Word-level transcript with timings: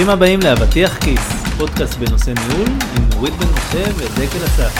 ברוכים 0.00 0.16
הבאים 0.16 0.40
לאבטיח 0.44 0.98
כיס, 0.98 1.20
פודקאסט 1.58 1.98
בנושא 1.98 2.30
ניהול 2.30 2.68
עם 2.68 3.08
נורית 3.14 3.34
בן 3.34 3.46
משה 3.52 3.84
ודקל 3.96 4.44
אסף. 4.44 4.72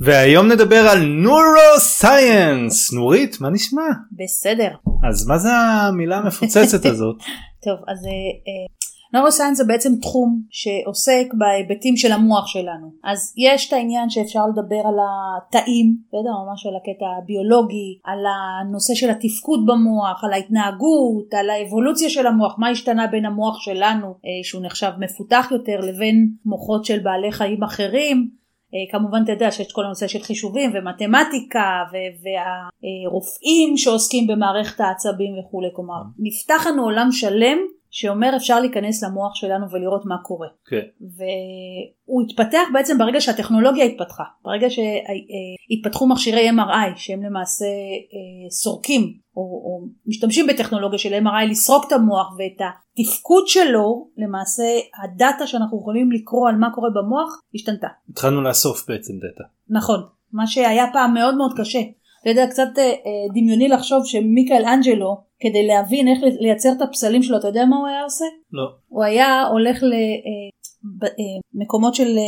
והיום 0.00 0.48
נדבר 0.48 0.76
על 0.76 0.98
נורו-סייאנס. 0.98 2.92
נורית, 2.92 3.40
מה 3.40 3.50
נשמע? 3.50 3.82
בסדר. 4.12 4.70
אז 5.10 5.26
מה 5.26 5.38
זה 5.38 5.52
המילה 5.52 6.16
המפוצצת 6.16 6.84
הזאת? 6.84 7.16
טוב, 7.64 7.78
אז 7.88 7.98
נורוסיינס 9.12 9.58
זה 9.58 9.64
בעצם 9.64 9.92
תחום 10.02 10.42
שעוסק 10.50 11.26
בהיבטים 11.38 11.96
של 11.96 12.12
המוח 12.12 12.46
שלנו. 12.46 12.92
אז 13.04 13.34
יש 13.36 13.68
את 13.68 13.72
העניין 13.72 14.10
שאפשר 14.10 14.40
לדבר 14.46 14.80
על 14.88 14.94
התאים, 14.98 15.96
בסדר? 16.08 16.30
ממש 16.46 16.66
על 16.66 16.76
הקטע 16.76 17.06
הביולוגי, 17.22 17.98
על 18.04 18.18
הנושא 18.26 18.94
של 18.94 19.10
התפקוד 19.10 19.66
במוח, 19.66 20.24
על 20.24 20.32
ההתנהגות, 20.32 21.34
על 21.34 21.50
האבולוציה 21.50 22.10
של 22.10 22.26
המוח, 22.26 22.54
מה 22.58 22.68
השתנה 22.68 23.06
בין 23.06 23.26
המוח 23.26 23.60
שלנו, 23.60 24.06
אה, 24.06 24.30
שהוא 24.42 24.62
נחשב 24.64 24.90
מפותח 24.98 25.48
יותר, 25.50 25.80
לבין 25.80 26.28
מוחות 26.44 26.84
של 26.84 26.98
בעלי 26.98 27.32
חיים 27.32 27.62
אחרים. 27.62 28.40
אה, 28.74 28.98
כמובן 28.98 29.22
אתה 29.24 29.32
יודע 29.32 29.50
שיש 29.50 29.66
את 29.66 29.72
כל 29.72 29.84
הנושא 29.84 30.06
של 30.06 30.18
חישובים 30.18 30.70
ומתמטיקה 30.74 31.82
והרופאים 32.22 33.76
שעוסקים 33.76 34.26
במערכת 34.26 34.80
העצבים 34.80 35.38
וכולי, 35.38 35.68
כלומר 35.76 36.02
נפתח 36.18 36.66
לנו 36.66 36.82
עולם 36.82 37.08
שלם 37.12 37.58
שאומר 37.90 38.36
אפשר 38.36 38.60
להיכנס 38.60 39.02
למוח 39.02 39.34
שלנו 39.34 39.66
ולראות 39.70 40.02
מה 40.06 40.14
קורה. 40.22 40.48
כן. 40.66 40.82
והוא 41.00 42.22
התפתח 42.22 42.62
בעצם 42.72 42.98
ברגע 42.98 43.20
שהטכנולוגיה 43.20 43.84
התפתחה, 43.84 44.24
ברגע 44.44 44.66
שהתפתחו 44.70 46.08
מכשירי 46.08 46.50
MRI 46.50 46.96
שהם 46.96 47.22
למעשה 47.22 47.64
אה, 47.64 48.50
סורקים 48.50 49.02
או, 49.36 49.42
או 49.42 49.86
משתמשים 50.06 50.46
בטכנולוגיה 50.46 50.98
של 50.98 51.14
MRI 51.14 51.50
לסרוק 51.50 51.84
את 51.86 51.92
המוח 51.92 52.26
ואת 52.38 52.68
התפקוד 52.98 53.48
שלו, 53.48 54.08
למעשה 54.16 54.64
הדאטה 55.02 55.46
שאנחנו 55.46 55.78
יכולים 55.80 56.12
לקרוא 56.12 56.48
על 56.48 56.56
מה 56.56 56.74
קורה 56.74 56.88
במוח 56.90 57.40
השתנתה. 57.54 57.88
התחלנו 58.10 58.42
לאסוף 58.42 58.88
בעצם 58.88 59.12
דאטה. 59.14 59.44
נכון, 59.68 60.00
מה 60.32 60.46
שהיה 60.46 60.84
פעם 60.92 61.14
מאוד 61.14 61.36
מאוד 61.36 61.52
קשה. 61.56 61.80
אתה 62.20 62.30
יודע, 62.30 62.46
קצת 62.46 62.68
אה, 62.78 62.84
אה, 62.84 62.90
דמיוני 63.34 63.68
לחשוב 63.68 64.02
שמיקל 64.04 64.64
אנג'לו 64.64 65.16
כדי 65.40 65.66
להבין 65.66 66.08
איך 66.08 66.18
לייצר 66.40 66.72
את 66.72 66.82
הפסלים 66.82 67.22
שלו, 67.22 67.38
אתה 67.38 67.48
יודע 67.48 67.64
מה 67.64 67.76
הוא 67.76 67.86
היה 67.86 68.02
עושה? 68.02 68.24
לא. 68.52 68.62
הוא 68.88 69.04
היה 69.04 69.42
הולך 69.42 69.82
למקומות 71.54 71.92
אה, 71.92 71.96
של, 71.96 72.18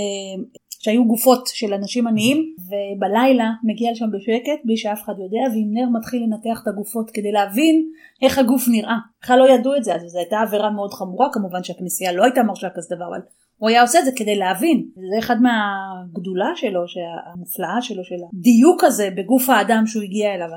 שהיו 0.82 1.04
גופות 1.04 1.46
של 1.46 1.74
אנשים 1.74 2.06
עניים, 2.06 2.54
ובלילה 2.58 3.50
מגיע 3.64 3.92
לשם 3.92 4.10
בשקט 4.12 4.60
בלי 4.64 4.76
שאף 4.76 5.02
אחד 5.04 5.12
יודע, 5.12 5.40
ועם 5.52 5.68
נר 5.72 5.98
מתחיל 5.98 6.22
לנתח 6.22 6.60
את 6.62 6.68
הגופות 6.68 7.10
כדי 7.10 7.32
להבין 7.32 7.90
איך 8.22 8.38
הגוף 8.38 8.68
נראה. 8.68 8.96
בכלל 9.22 9.38
לא 9.38 9.48
ידעו 9.48 9.76
את 9.76 9.84
זה, 9.84 9.94
אז 9.94 10.02
זו 10.02 10.18
הייתה 10.18 10.40
עבירה 10.40 10.70
מאוד 10.70 10.94
חמורה, 10.94 11.28
כמובן 11.32 11.62
שהכנסייה 11.62 12.12
לא 12.12 12.24
הייתה 12.24 12.42
מרשה 12.42 12.68
כזה 12.74 12.96
דבר, 12.96 13.08
אבל 13.08 13.20
הוא 13.62 13.68
היה 13.68 13.82
עושה 13.82 13.98
את 13.98 14.04
זה 14.04 14.10
כדי 14.16 14.36
להבין. 14.36 14.84
זה 14.94 15.18
אחד 15.18 15.36
מהגדולה 15.42 16.50
שלו, 16.54 16.80
המופלאה 17.32 17.82
שלו, 17.82 18.04
של 18.04 18.14
הדיוק 18.38 18.84
הזה 18.84 19.08
בגוף 19.16 19.48
האדם 19.48 19.86
שהוא 19.86 20.02
הגיע 20.02 20.34
אליו, 20.34 20.48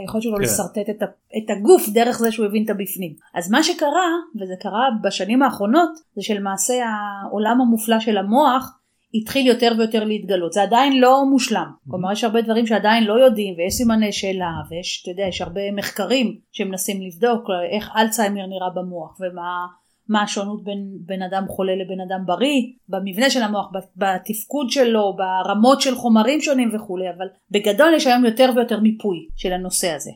היכולת 0.00 0.22
שלו 0.22 0.36
כן. 0.36 0.42
לשרטט 0.42 0.90
את, 0.90 1.02
את 1.36 1.50
הגוף 1.56 1.88
דרך 1.88 2.18
זה 2.18 2.32
שהוא 2.32 2.46
הבין 2.46 2.64
את 2.64 2.70
הבפנים. 2.70 3.12
אז 3.34 3.50
מה 3.50 3.62
שקרה, 3.62 4.08
וזה 4.40 4.54
קרה 4.60 4.88
בשנים 5.02 5.42
האחרונות, 5.42 5.90
זה 6.16 6.22
שלמעשה 6.22 6.74
העולם 6.84 7.60
המופלא 7.60 8.00
של 8.00 8.16
המוח 8.18 8.78
התחיל 9.14 9.46
יותר 9.46 9.72
ויותר 9.78 10.04
להתגלות. 10.04 10.52
זה 10.52 10.62
עדיין 10.62 11.00
לא 11.00 11.24
מושלם. 11.30 11.70
כלומר 11.90 12.12
יש 12.12 12.24
הרבה 12.24 12.42
דברים 12.42 12.66
שעדיין 12.66 13.04
לא 13.04 13.24
יודעים 13.24 13.54
ויש 13.58 13.74
סימני 13.74 14.12
שאלה 14.12 14.50
ויש, 14.70 15.00
אתה 15.02 15.10
יודע, 15.10 15.28
יש 15.28 15.42
הרבה 15.42 15.72
מחקרים 15.72 16.38
שמנסים 16.52 17.02
לבדוק 17.02 17.46
איך 17.72 17.90
אלצהיימר 17.96 18.46
נראה 18.46 18.70
במוח 18.74 19.18
ומה 19.20 19.66
מה 20.12 20.22
השונות 20.22 20.64
בין 20.64 20.98
בן 21.06 21.22
אדם 21.22 21.44
חולה 21.48 21.72
לבן 21.76 22.00
אדם 22.00 22.26
בריא, 22.26 22.62
במבנה 22.88 23.30
של 23.30 23.42
המוח, 23.42 23.66
בתפקוד 23.96 24.70
שלו, 24.70 25.16
ברמות 25.16 25.80
של 25.80 25.94
חומרים 25.94 26.40
שונים 26.40 26.70
וכולי, 26.74 27.04
אבל 27.16 27.26
בגדול 27.50 27.94
יש 27.96 28.06
היום 28.06 28.24
יותר 28.24 28.50
ויותר 28.56 28.80
מיפוי 28.80 29.16
של 29.36 29.52
הנושא 29.52 29.90
הזה. 29.90 30.10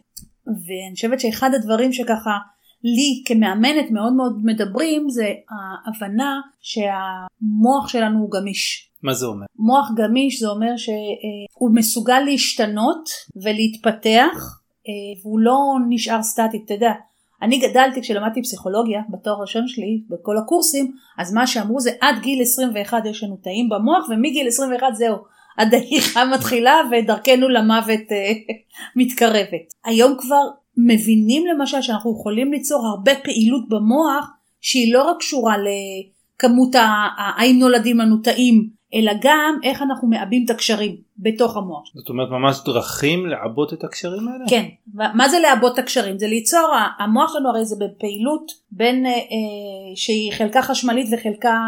ואני 0.46 0.94
חושבת 0.94 1.20
שאחד 1.20 1.50
הדברים 1.54 1.92
שככה 1.92 2.36
לי 2.84 3.22
כמאמנת 3.26 3.90
מאוד 3.90 4.12
מאוד 4.12 4.40
מדברים 4.44 5.10
זה 5.10 5.32
ההבנה 5.50 6.40
שהמוח 6.60 7.88
שלנו 7.88 8.18
הוא 8.18 8.30
גמיש. 8.30 8.90
מה 9.02 9.14
זה 9.14 9.26
אומר? 9.26 9.46
מוח 9.58 9.90
גמיש 9.96 10.40
זה 10.40 10.48
אומר 10.48 10.76
שהוא 10.76 11.70
מסוגל 11.74 12.20
להשתנות 12.20 13.08
ולהתפתח 13.42 14.60
והוא 15.22 15.40
לא 15.40 15.58
נשאר 15.88 16.22
סטטי, 16.22 16.62
אתה 16.64 16.74
יודע. 16.74 16.92
אני 17.42 17.58
גדלתי 17.58 18.02
כשלמדתי 18.02 18.42
פסיכולוגיה 18.42 19.00
בתואר 19.08 19.36
הראשון 19.36 19.68
שלי 19.68 20.00
בכל 20.08 20.38
הקורסים 20.38 20.92
אז 21.18 21.34
מה 21.34 21.46
שאמרו 21.46 21.80
זה 21.80 21.90
עד 22.00 22.18
גיל 22.22 22.42
21 22.42 23.02
יש 23.06 23.22
לנו 23.22 23.36
תאים 23.36 23.68
במוח 23.68 24.08
ומגיל 24.08 24.48
21 24.48 24.86
זהו 24.94 25.16
הדעיכה 25.58 26.24
מתחילה 26.24 26.80
ודרכנו 26.90 27.48
למוות 27.48 28.12
אה, 28.12 28.32
מתקרבת. 28.96 29.74
היום 29.84 30.16
כבר 30.18 30.42
מבינים 30.76 31.46
למשל 31.46 31.82
שאנחנו 31.82 32.12
יכולים 32.20 32.52
ליצור 32.52 32.86
הרבה 32.86 33.12
פעילות 33.24 33.68
במוח 33.68 34.30
שהיא 34.60 34.94
לא 34.94 35.10
רק 35.10 35.16
קשורה 35.18 35.56
לכמות 35.58 36.74
האם 37.36 37.58
נולדים 37.58 37.98
לנו 37.98 38.16
תאים 38.16 38.68
אלא 38.94 39.12
גם 39.22 39.58
איך 39.62 39.82
אנחנו 39.82 40.08
מעבים 40.08 40.44
את 40.44 40.50
הקשרים 40.50 41.05
בתוך 41.18 41.56
המוח. 41.56 41.82
זאת 41.94 42.08
אומרת 42.08 42.28
ממש 42.30 42.60
דרכים 42.64 43.26
לעבות 43.26 43.72
את 43.72 43.84
הקשרים 43.84 44.28
האלה? 44.28 44.44
כן, 44.48 44.64
מה 44.94 45.28
זה 45.28 45.38
לעבות 45.38 45.74
את 45.74 45.78
הקשרים? 45.78 46.18
זה 46.18 46.26
ליצור, 46.26 46.68
המוח 46.98 47.32
שלנו 47.32 47.48
הרי 47.48 47.64
זה 47.64 47.76
בפעילות 47.80 48.52
בין, 48.70 49.06
אה, 49.06 49.10
אה, 49.10 49.16
שהיא 49.94 50.32
חלקה 50.32 50.62
חשמלית 50.62 51.06
וחלקה 51.12 51.58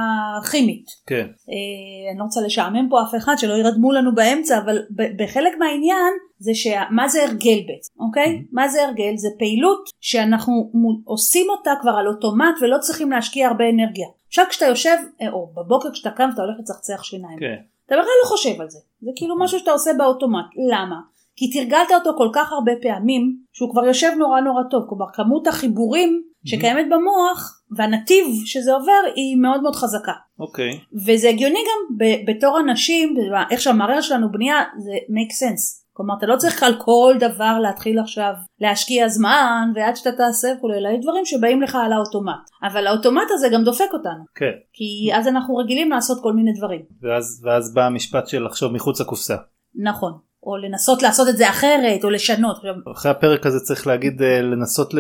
כימית. 0.51 0.87
כן. 1.07 1.27
אה, 1.51 2.11
אני 2.11 2.19
לא 2.19 2.25
רוצה 2.25 2.41
לשעמם 2.41 2.89
פה 2.91 3.03
אף 3.03 3.15
אחד 3.15 3.35
שלא 3.39 3.55
ירדמו 3.55 3.93
לנו 3.93 4.15
באמצע, 4.15 4.59
אבל 4.59 4.79
בחלק 5.19 5.53
מהעניין 5.59 6.13
זה 6.39 6.55
שמה 6.55 7.09
זה 7.09 7.23
הרגל 7.23 7.61
בעצם, 7.67 7.93
אוקיי? 8.01 8.27
Mm-hmm. 8.27 8.49
מה 8.53 8.69
זה 8.69 8.85
הרגל? 8.85 9.17
זה 9.17 9.29
פעילות 9.39 9.91
שאנחנו 10.01 10.73
עושים 11.05 11.47
אותה 11.51 11.71
כבר 11.81 11.91
על 11.91 12.07
אוטומט 12.07 12.55
ולא 12.63 12.77
צריכים 12.81 13.11
להשקיע 13.11 13.49
הרבה 13.49 13.65
אנרגיה. 13.69 14.07
עכשיו 14.29 14.45
כשאתה 14.51 14.67
יושב, 14.67 14.97
אה, 15.23 15.31
או 15.33 15.53
בבוקר 15.57 15.89
כשאתה 15.93 16.11
קם 16.11 16.29
ואתה 16.31 16.43
הולך 16.43 16.57
לצחצח 16.61 17.03
שיניים, 17.03 17.39
כן. 17.39 17.57
אתה 17.89 17.97
בכלל 17.97 18.13
לא 18.25 18.29
חושב 18.29 18.61
על 18.61 18.71
זה, 18.71 18.79
זה 19.01 19.11
כאילו 19.17 19.39
משהו 19.39 19.59
שאתה 19.59 19.71
עושה 19.71 19.91
באוטומט, 19.99 20.45
למה? 20.73 20.97
כי 21.37 21.51
תרגלת 21.51 21.93
אותו 21.95 22.11
כל 22.19 22.29
כך 22.33 22.53
הרבה 22.53 22.73
פעמים 22.83 23.37
שהוא 23.53 23.71
כבר 23.71 23.87
יושב 23.87 24.11
נורא 24.19 24.41
נורא 24.41 24.63
טוב, 24.71 24.85
כלומר 24.89 25.07
כמות 25.13 25.47
החיבורים 25.47 26.23
שקיימת 26.45 26.87
במוח 26.91 27.63
והנתיב 27.71 28.27
שזה 28.45 28.75
עובר 28.75 29.13
היא 29.15 29.37
מאוד 29.37 29.63
מאוד 29.63 29.77
חזקה. 29.77 30.13
אוקיי. 30.39 30.71
Okay. 30.71 30.97
וזה 31.07 31.29
הגיוני 31.29 31.59
גם 31.59 32.07
בתור 32.27 32.61
אנשים, 32.61 33.15
איך 33.51 33.61
שהמערכת 33.61 34.03
שלנו 34.03 34.33
בנייה 34.33 34.63
זה 34.79 34.93
make 34.93 35.33
sense. 35.33 35.88
כלומר 35.99 36.15
אתה 36.19 36.27
לא 36.27 36.37
צריך 36.37 36.63
על 36.63 36.75
כל 36.79 37.15
דבר 37.21 37.59
להתחיל 37.63 37.99
עכשיו 37.99 38.33
להשקיע 38.61 39.09
זמן 39.09 39.73
ועד 39.75 39.97
שאתה 39.97 40.13
תעשה 40.13 40.49
וכולי, 40.57 40.79
אלא 40.79 40.89
יש 40.89 41.03
דברים 41.03 41.25
שבאים 41.25 41.63
לך 41.63 41.75
על 41.85 41.93
האוטומט. 41.93 42.51
אבל 42.63 42.87
האוטומט 42.87 43.27
הזה 43.31 43.49
גם 43.53 43.65
דופק 43.65 43.93
אותנו. 43.93 44.25
כן. 44.35 44.53
כי 44.73 45.11
אז 45.15 45.29
אנחנו 45.29 45.57
רגילים 45.57 45.91
לעשות 45.91 46.23
כל 46.23 46.33
מיני 46.33 46.53
דברים. 46.53 46.83
ואז, 47.03 47.43
ואז 47.45 47.75
בא 47.75 47.87
המשפט 47.87 48.27
של 48.27 48.45
לחשוב 48.45 48.73
מחוץ 48.73 49.01
לקופסה. 49.01 49.37
נכון. 49.75 50.28
או 50.43 50.57
לנסות 50.57 51.03
לעשות 51.03 51.29
את 51.29 51.37
זה 51.37 51.51
אחרת 51.51 52.05
או 52.05 52.11
לשנות. 52.11 52.57
אחרי 52.93 53.11
הפרק 53.11 53.47
הזה 53.47 53.61
צריך 53.61 53.87
להגיד 53.87 54.23
אה, 54.23 54.43
לנסות 54.43 54.95
ל... 54.95 54.99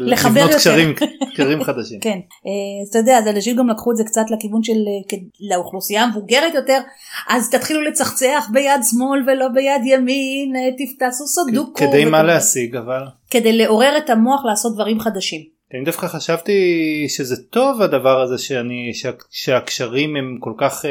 לבנות 0.00 0.50
קשרים, 0.54 0.94
קשרים 1.34 1.64
חדשים. 1.64 2.00
כן, 2.00 2.18
אז 2.18 2.46
אה, 2.46 2.90
אתה 2.90 2.98
יודע, 2.98 3.18
אז 3.18 3.28
אנשים 3.28 3.56
גם 3.56 3.68
לקחו 3.68 3.92
את 3.92 3.96
זה 3.96 4.04
קצת 4.04 4.24
לכיוון 4.30 4.62
של 4.62 4.72
אה, 4.72 5.18
לאוכלוסייה 5.50 6.02
המבוגרת 6.02 6.54
יותר, 6.54 6.80
אז 7.28 7.50
תתחילו 7.50 7.82
לצחצח 7.82 8.48
ביד 8.52 8.80
שמאל 8.90 9.22
ולא 9.26 9.48
ביד 9.48 9.82
ימין, 9.84 10.52
תעשו 10.98 11.26
סודוקו. 11.26 11.74
כדי 11.74 12.04
מה 12.04 12.22
להשיג 12.22 12.76
אבל? 12.76 13.02
כדי 13.30 13.52
לעורר 13.52 13.98
את 13.98 14.10
המוח 14.10 14.44
לעשות 14.44 14.74
דברים 14.74 15.00
חדשים. 15.00 15.55
אני 15.74 15.84
דווקא 15.84 16.06
חשבתי 16.06 16.52
שזה 17.08 17.36
טוב 17.50 17.82
הדבר 17.82 18.20
הזה 18.20 18.38
שאני 18.38 18.90
שה, 18.94 19.10
שהקשרים 19.30 20.16
הם 20.16 20.36
כל 20.40 20.52
כך 20.58 20.84
אה, 20.84 20.90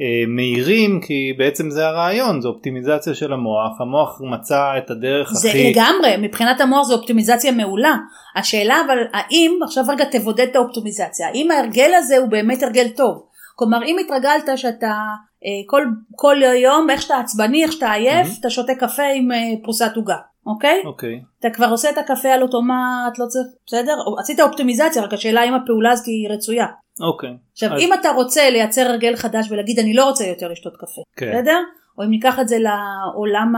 אה, 0.00 0.26
מהירים 0.28 1.00
כי 1.06 1.32
בעצם 1.38 1.70
זה 1.70 1.86
הרעיון 1.86 2.40
זה 2.40 2.48
אופטימיזציה 2.48 3.14
של 3.14 3.32
המוח 3.32 3.80
המוח 3.80 4.20
מצא 4.32 4.78
את 4.78 4.90
הדרך 4.90 5.32
זה 5.32 5.48
הכי... 5.48 5.58
זה 5.58 5.70
לגמרי 5.70 6.26
מבחינת 6.28 6.60
המוח 6.60 6.86
זה 6.86 6.94
אופטימיזציה 6.94 7.52
מעולה. 7.52 7.96
השאלה 8.36 8.76
אבל 8.86 8.98
האם 9.12 9.58
עכשיו 9.64 9.84
רגע 9.88 10.04
תבודד 10.04 10.46
את 10.50 10.56
האופטימיזציה 10.56 11.28
האם 11.28 11.50
ההרגל 11.50 11.90
הזה 11.94 12.18
הוא 12.18 12.28
באמת 12.28 12.62
הרגל 12.62 12.88
טוב? 12.88 13.26
כלומר 13.56 13.84
אם 13.86 13.96
התרגלת 14.04 14.58
שאתה 14.58 14.94
אה, 15.44 15.62
כל, 15.66 15.84
כל 16.16 16.36
יום 16.62 16.90
איך 16.90 17.02
שאתה 17.02 17.18
עצבני 17.18 17.64
איך 17.64 17.72
שאתה 17.72 17.92
עייף 17.92 18.26
mm-hmm. 18.26 18.40
אתה 18.40 18.50
שותה 18.50 18.74
קפה 18.74 19.02
עם 19.14 19.32
אה, 19.32 19.38
פרוסת 19.62 19.92
עוגה 19.96 20.16
אוקיי? 20.46 20.82
אוקיי. 20.84 21.20
אתה 21.40 21.50
כבר 21.50 21.66
עושה 21.70 21.90
את 21.90 21.98
הקפה 21.98 22.28
על 22.28 22.42
אוטומט, 22.42 23.18
לא 23.18 23.26
צריך, 23.26 23.46
בסדר? 23.66 23.92
עשית 24.18 24.40
אופטימיזציה, 24.40 25.02
רק 25.02 25.12
השאלה 25.12 25.44
אם 25.44 25.54
הפעולה 25.54 25.90
הזאת 25.90 26.06
היא 26.06 26.28
רצויה. 26.30 26.66
אוקיי. 27.00 27.30
עכשיו, 27.52 27.74
אז... 27.74 27.80
אם 27.80 27.92
אתה 27.92 28.10
רוצה 28.10 28.50
לייצר 28.50 28.86
הרגל 28.88 29.16
חדש 29.16 29.46
ולהגיד 29.50 29.78
אני 29.78 29.94
לא 29.94 30.04
רוצה 30.04 30.24
יותר 30.24 30.48
לשתות 30.48 30.76
קפה, 30.76 31.02
כן. 31.16 31.32
בסדר? 31.32 31.58
או 31.98 32.04
אם 32.04 32.10
ניקח 32.10 32.40
את 32.40 32.48
זה 32.48 32.56
לעולם 32.58 33.52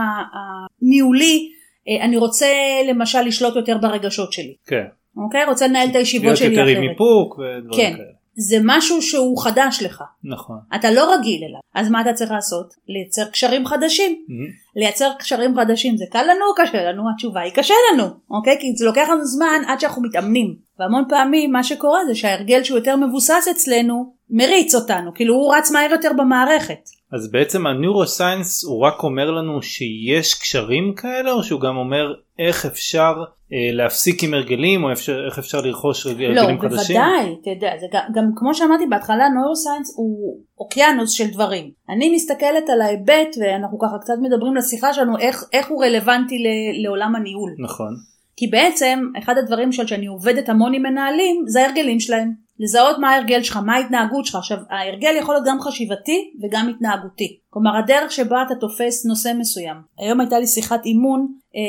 הניהולי, 0.81 1.49
אה, 1.89 2.05
אני 2.05 2.17
רוצה 2.17 2.47
למשל 2.89 3.21
לשלוט 3.21 3.55
יותר 3.55 3.77
ברגשות 3.77 4.33
שלי. 4.33 4.55
כן. 4.67 4.83
אוקיי? 5.17 5.45
רוצה 5.45 5.67
לנהל 5.67 5.89
את 5.89 5.95
הישיבות 5.95 6.25
להיות 6.25 6.37
שלי 6.37 6.49
יותר 6.49 6.65
עם 6.65 6.77
אחרת. 6.77 6.89
איפוק 6.89 7.39
ודברים 7.39 7.95
כן. 7.95 8.03
זה 8.39 8.57
משהו 8.63 9.01
שהוא 9.01 9.43
חדש 9.43 9.83
לך. 9.83 10.03
נכון. 10.23 10.57
אתה 10.75 10.91
לא 10.91 11.13
רגיל 11.13 11.41
אליו. 11.43 11.59
אז 11.75 11.89
מה 11.89 12.01
אתה 12.01 12.13
צריך 12.13 12.31
לעשות? 12.31 12.73
לייצר 12.87 13.25
קשרים 13.25 13.65
חדשים. 13.65 14.23
מהמם. 14.27 14.51
לייצר 14.75 15.11
קשרים 15.19 15.55
חדשים 15.55 15.97
זה 15.97 16.05
קל 16.11 16.23
לנו 16.23 16.45
או 16.49 16.55
קשה 16.55 16.91
לנו? 16.91 17.03
התשובה 17.13 17.41
היא 17.41 17.53
קשה 17.53 17.73
לנו, 17.93 18.03
אוקיי? 18.29 18.57
כי 18.59 18.75
זה 18.75 18.85
לוקח 18.85 19.07
לנו 19.11 19.25
זמן 19.25 19.61
עד 19.67 19.79
שאנחנו 19.79 20.01
מתאמנים. 20.01 20.55
והמון 20.79 21.03
פעמים 21.09 21.51
מה 21.51 21.63
שקורה 21.63 22.05
זה 22.05 22.15
שההרגל 22.15 22.63
שהוא 22.63 22.77
יותר 22.77 22.95
מבוסס 22.95 23.47
אצלנו 23.51 24.13
מריץ 24.29 24.75
אותנו, 24.75 25.13
כאילו 25.13 25.35
הוא 25.35 25.55
רץ 25.55 25.71
מהר 25.71 25.91
יותר 25.91 26.11
במערכת. 26.17 26.89
אז 27.11 27.31
בעצם 27.31 27.67
הנוירוסיינס 27.67 28.63
הוא 28.63 28.81
רק 28.81 29.03
אומר 29.03 29.31
לנו 29.31 29.61
שיש 29.61 30.33
קשרים 30.33 30.93
כאלה 30.95 31.31
או 31.31 31.43
שהוא 31.43 31.61
גם 31.61 31.77
אומר 31.77 32.13
איך 32.39 32.65
אפשר 32.65 33.13
אה, 33.53 33.71
להפסיק 33.73 34.23
עם 34.23 34.33
הרגלים 34.33 34.83
או 34.83 34.91
אפשר, 34.91 35.25
איך 35.25 35.39
אפשר 35.39 35.61
לרכוש 35.61 36.05
הרגלים 36.05 36.35
לא, 36.35 36.41
חדשים? 36.61 36.95
בוודאי, 36.95 37.35
אתה 37.41 37.49
יודע, 37.49 37.71
זה 37.79 37.85
גם, 37.93 38.01
גם 38.15 38.23
כמו 38.35 38.53
שאמרתי 38.53 38.85
בהתחלה, 38.89 39.29
נוירוסיינס 39.29 39.93
הוא 39.97 40.37
אוקיינוס 40.59 41.11
של 41.11 41.27
דברים. 41.27 41.71
אני 41.89 42.15
מסתכלת 42.15 42.69
על 42.69 42.81
ההיבט, 42.81 43.35
ואנחנו 43.39 43.79
ככה 43.79 43.97
קצת 44.01 44.13
מדברים 44.21 44.55
לשיחה 44.55 44.93
שלנו, 44.93 45.17
איך, 45.17 45.43
איך 45.53 45.67
הוא 45.67 45.83
רלוונטי 45.83 46.35
ל, 46.35 46.47
לעולם 46.83 47.15
הניהול. 47.15 47.55
נכון. 47.59 47.93
כי 48.37 48.47
בעצם, 48.47 48.99
אחד 49.19 49.37
הדברים 49.37 49.71
שאני 49.71 50.05
עובדת 50.07 50.49
המון 50.49 50.73
עם 50.73 50.81
מנהלים, 50.81 51.43
זה 51.47 51.61
ההרגלים 51.61 51.99
שלהם. 51.99 52.46
לזהות 52.59 52.97
מה 52.99 53.09
ההרגל 53.09 53.43
שלך, 53.43 53.57
מה 53.57 53.75
ההתנהגות 53.75 54.25
שלך. 54.25 54.35
עכשיו, 54.35 54.57
ההרגל 54.69 55.15
יכול 55.19 55.35
להיות 55.35 55.47
גם 55.47 55.61
חשיבתי 55.61 56.31
וגם 56.43 56.69
התנהגותי. 56.69 57.37
כלומר, 57.49 57.77
הדרך 57.77 58.11
שבה 58.11 58.43
אתה 58.47 58.55
תופס 58.55 59.05
נושא 59.05 59.31
מסוים. 59.39 59.77
היום 59.97 60.19
הייתה 60.19 60.39
לי 60.39 60.47
שיחת 60.47 60.85
אימון 60.85 61.27
אה, 61.55 61.61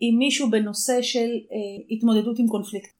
עם 0.00 0.18
מישהו 0.18 0.50
בנושא 0.50 1.02
של 1.02 1.28
אה, 1.52 1.56
התמודדות 1.90 2.38
עם 2.38 2.46
קונפליקט. 2.46 2.90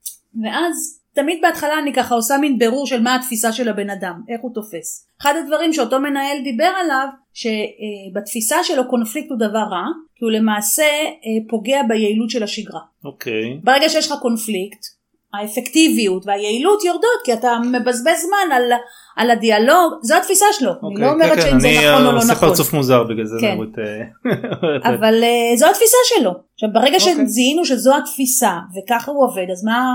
ואז, 0.42 1.00
תמיד 1.12 1.38
בהתחלה 1.42 1.78
אני 1.78 1.92
ככה 1.92 2.14
עושה 2.14 2.38
מין 2.38 2.58
בירור 2.58 2.86
של 2.86 3.02
מה 3.02 3.16
התפיסה 3.16 3.52
של 3.52 3.68
הבן 3.68 3.90
אדם, 3.90 4.22
איך 4.28 4.40
הוא 4.40 4.54
תופס. 4.54 5.08
אחד 5.20 5.34
הדברים 5.44 5.72
שאותו 5.72 6.00
מנהל 6.00 6.42
דיבר 6.44 6.70
עליו, 6.84 7.06
שבתפיסה 7.34 8.56
שלו 8.64 8.88
קונפליקט 8.88 9.30
הוא 9.30 9.38
דבר 9.38 9.58
רע, 9.58 9.84
כי 10.14 10.24
הוא 10.24 10.30
למעשה 10.30 10.82
אה, 10.82 11.48
פוגע 11.48 11.82
ביעילות 11.88 12.30
של 12.30 12.42
השגרה. 12.42 12.80
אוקיי. 13.04 13.60
ברגע 13.64 13.88
שיש 13.88 14.06
לך 14.06 14.18
קונפליקט, 14.20 14.97
האפקטיביות 15.34 16.26
והיעילות 16.26 16.84
יורדות 16.84 17.20
כי 17.24 17.32
אתה 17.32 17.58
מבזבז 17.72 18.20
זמן 18.26 18.52
על, 18.52 18.72
על 19.16 19.30
הדיאלוג, 19.30 19.92
זו 20.02 20.16
התפיסה 20.16 20.46
שלו, 20.52 20.70
אני 20.70 20.78
אוקיי. 20.82 21.04
לא 21.04 21.12
אומרת 21.12 21.38
כן, 21.38 21.40
שאם 21.40 21.60
זה 21.60 21.68
אני 21.68 21.78
נכון 21.78 22.06
או 22.06 22.12
לא 22.12 22.18
עושה 22.18 22.32
נכון, 22.32 22.48
פרצוף 22.48 22.72
מוזר 22.72 23.04
בגלל 23.04 23.24
זה. 23.24 23.36
כן. 23.40 23.54
נורית, 23.54 23.78
אה, 23.78 24.90
אבל 24.90 25.24
אה, 25.24 25.56
זו 25.56 25.66
התפיסה 25.66 25.96
שלו. 26.04 26.30
עכשיו 26.54 26.68
ברגע 26.72 26.96
אוקיי. 26.96 27.26
שזיהינו 27.26 27.64
שזו 27.64 27.96
התפיסה 27.96 28.52
וככה 28.76 29.10
הוא 29.10 29.24
עובד, 29.24 29.46
אז 29.52 29.64
מה 29.64 29.94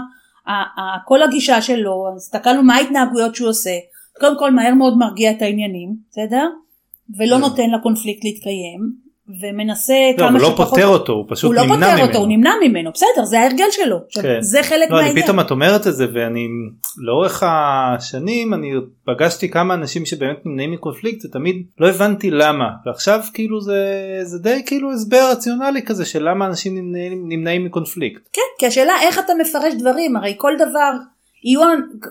כל 1.06 1.24
הגישה 1.24 1.62
שלו, 1.62 2.06
הסתכלנו 2.16 2.64
מה 2.64 2.76
ההתנהגויות 2.76 3.36
שהוא 3.36 3.50
עושה, 3.50 3.72
קודם 4.20 4.40
כל 4.40 4.52
מהר 4.52 4.74
מאוד 4.74 4.98
מרגיע 4.98 5.32
את 5.32 5.42
העניינים, 5.42 5.96
בסדר? 6.10 6.48
ולא 7.18 7.36
כן. 7.36 7.42
נותן 7.42 7.70
לקונפליקט 7.70 8.24
להתקיים, 8.24 9.03
ומנסה 9.42 9.94
לא, 10.12 10.18
כמה 10.18 10.30
אבל 10.30 10.42
לא 10.42 10.50
שפחות... 10.50 10.70
פותר 10.70 10.88
אותו, 10.88 11.14
הוא 11.14 11.26
פשוט 11.30 11.48
הוא 11.48 11.54
לא 11.54 11.64
נמנע 11.64 11.76
פותר 11.76 11.94
ממנו. 11.94 12.08
אותו, 12.08 12.18
הוא 12.18 12.28
נמנע 12.28 12.52
ממנו, 12.64 12.92
בסדר, 12.94 13.26
זה 13.26 13.40
ההרגל 13.40 13.66
שלו. 13.72 13.98
כן. 14.22 14.42
זה 14.42 14.64
חלק 14.64 14.92
לא, 14.92 14.98
מהעניין. 14.98 15.24
פתאום 15.24 15.40
את 15.40 15.52
אומרת 15.52 15.88
את 15.88 15.96
זה 15.96 16.08
ואני 16.14 16.48
לאורך 17.06 17.44
השנים 17.46 18.54
אני 18.54 18.72
פגשתי 19.06 19.50
כמה 19.50 19.74
אנשים 19.74 20.06
שבאמת 20.06 20.46
נמנעים 20.46 20.72
מקונפליקט 20.72 21.26
ותמיד 21.26 21.56
לא 21.80 21.90
הבנתי 21.90 22.32
למה 22.32 22.66
ועכשיו 22.86 23.20
כאילו 23.34 23.62
זה 23.62 23.84
זה 24.24 24.40
די 24.40 24.62
כאילו 24.66 24.92
הסבר 24.92 25.30
רציונלי 25.32 25.82
כזה 25.82 26.06
של 26.06 26.30
למה 26.30 26.46
אנשים 26.46 26.76
נמנעים, 26.76 27.26
נמנעים 27.28 27.66
מקונפליקט. 27.66 28.22
כן, 28.34 28.42
כי 28.60 28.68
השאלה 28.68 28.94
איך 29.02 29.20
אתה 29.20 29.34
מפרש 29.42 29.74
דברים, 29.74 30.16
הרי 30.16 30.34
כל 30.38 30.54
דבר, 30.60 30.92
יהיו, 31.44 31.62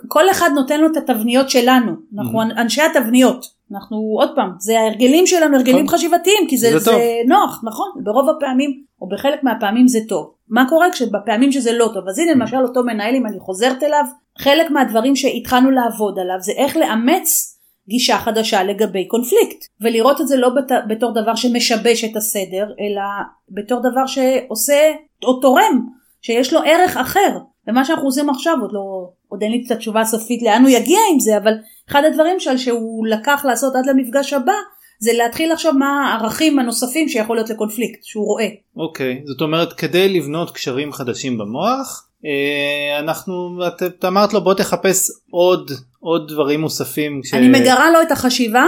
כל 0.09 0.31
אחד 0.31 0.51
נותן 0.55 0.81
לו 0.81 0.87
את 0.87 0.97
התבניות 0.97 1.51
שלנו, 1.51 1.93
אנחנו 2.19 2.43
Mhm. 2.43 2.61
אנשי 2.61 2.83
התבניות, 2.83 3.47
אנחנו 3.75 3.97
עוד 3.97 4.31
פעם, 4.35 4.51
זה 4.59 4.81
ההרגלים 4.81 5.27
שלנו, 5.27 5.57
הרגלים 5.57 5.87
טוב. 5.87 5.95
חשיבתיים, 5.95 6.47
כי 6.49 6.57
זה, 6.59 6.71
זה 6.71 6.79
זה. 6.79 6.99
נוח, 7.27 7.61
נכון, 7.65 7.91
ברוב 8.05 8.29
הפעמים, 8.31 8.83
או 9.01 9.09
בחלק 9.09 9.45
מהפעמים 9.45 9.89
זה 9.89 9.99
טוב. 10.09 10.35
מה 10.49 10.65
קורה 10.69 10.91
כשבפעמים 10.93 11.53
שזה 11.53 11.73
לא 11.73 11.91
טוב? 11.95 12.09
אז 12.09 12.19
הנה 12.19 12.33
למשל 12.33 12.57
אותו 12.57 12.85
מנהל, 12.85 13.15
אם 13.15 13.27
אני 13.27 13.39
חוזרת 13.41 13.83
אליו, 13.83 14.05
חלק 14.39 14.71
מהדברים 14.71 15.17
שהתחלנו 15.17 15.71
לעבוד 15.71 16.19
עליו 16.19 16.37
זה 16.41 16.53
איך 16.53 16.77
לאמץ 16.77 17.59
גישה 17.89 18.19
חדשה 18.19 18.63
לגבי 18.63 19.09
קונפליקט, 19.09 19.65
ולראות 19.81 20.21
את 20.21 20.29
זה 20.29 20.37
לא 20.37 20.49
בת, 20.49 20.73
בתור 20.89 21.15
דבר 21.15 21.35
שמשבש 21.35 22.05
את 22.05 22.17
הסדר, 22.17 22.67
אלא 22.81 23.03
בתור 23.49 23.81
דבר 23.81 24.07
שעושה 24.07 24.93
או 25.25 25.41
תורם, 25.41 25.87
שיש 26.23 26.53
לו 26.53 26.61
ערך 26.65 26.97
אחר. 26.97 27.39
ומה 27.69 27.85
שאנחנו 27.85 28.05
עושים 28.05 28.31
עכשיו 28.31 28.57
עוד 28.61 28.71
לא, 28.73 29.11
עוד 29.29 29.43
אין 29.43 29.53
לי 29.53 29.63
את 29.67 29.71
התשובה 29.71 30.01
הסופית 30.01 30.43
לאן 30.43 30.63
הוא 30.63 30.71
יגיע 30.71 30.99
עם 31.13 31.21
זה, 31.21 31.37
אבל 31.37 31.53
אחד 31.91 32.03
הדברים 32.05 32.41
של 32.41 32.57
שהוא 32.57 33.07
לקח 33.07 33.45
לעשות 33.45 33.75
עד 33.77 33.87
למפגש 33.87 34.33
הבא, 34.33 34.53
זה 34.99 35.13
להתחיל 35.13 35.53
לחשוב 35.53 35.77
מה 35.77 36.11
הערכים 36.11 36.59
הנוספים 36.59 37.09
שיכול 37.09 37.37
להיות 37.37 37.51
לקונפליקט, 37.51 38.05
שהוא 38.05 38.27
רואה. 38.27 38.49
אוקיי 38.77 39.23
זאת 39.27 39.41
אומרת 39.41 39.73
כדי 39.73 40.09
לבנות 40.09 40.51
קשרים 40.51 40.93
חדשים 40.93 41.39
במוח 41.39 42.09
אה, 42.25 42.99
אנחנו 42.99 43.59
את, 43.69 43.83
את 43.83 44.05
אמרת 44.05 44.33
לו 44.33 44.45
בוא 44.45 44.55
תחפש 44.55 45.11
עוד 45.31 45.71
עוד 46.01 46.29
דברים 46.29 46.61
מוספים. 46.61 47.21
ש... 47.25 47.35
אני 47.35 47.49
מגרה 47.49 47.91
לו 47.91 48.03
את 48.03 48.13
החשיבה 48.13 48.65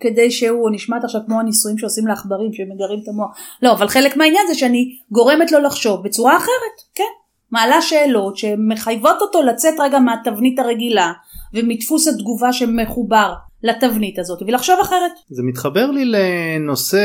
כדי 0.00 0.30
שהוא 0.30 0.70
נשמעת 0.72 1.04
עכשיו 1.04 1.20
כמו 1.26 1.40
הניסויים 1.40 1.78
שעושים 1.78 2.06
לעכברים 2.06 2.52
שמגרים 2.52 3.00
את 3.02 3.08
המוח. 3.08 3.38
לא, 3.62 3.72
אבל 3.72 3.88
חלק 3.88 4.16
מהעניין 4.16 4.46
זה 4.48 4.54
שאני 4.54 4.98
גורמת 5.10 5.52
לו 5.52 5.60
לחשוב 5.60 6.04
בצורה 6.04 6.36
אחרת, 6.36 6.76
כן. 6.94 7.04
מעלה 7.52 7.82
שאלות 7.82 8.36
שמחייבות 8.36 9.16
אותו 9.20 9.42
לצאת 9.42 9.74
רגע 9.80 9.98
מהתבנית 9.98 10.58
הרגילה 10.58 11.12
ומדפוס 11.54 12.08
התגובה 12.08 12.52
שמחובר 12.52 13.32
לתבנית 13.62 14.18
הזאת 14.18 14.42
ולחשוב 14.46 14.76
אחרת. 14.82 15.12
זה 15.28 15.42
מתחבר 15.42 15.90
לי 15.90 16.04
לנושא 16.04 17.04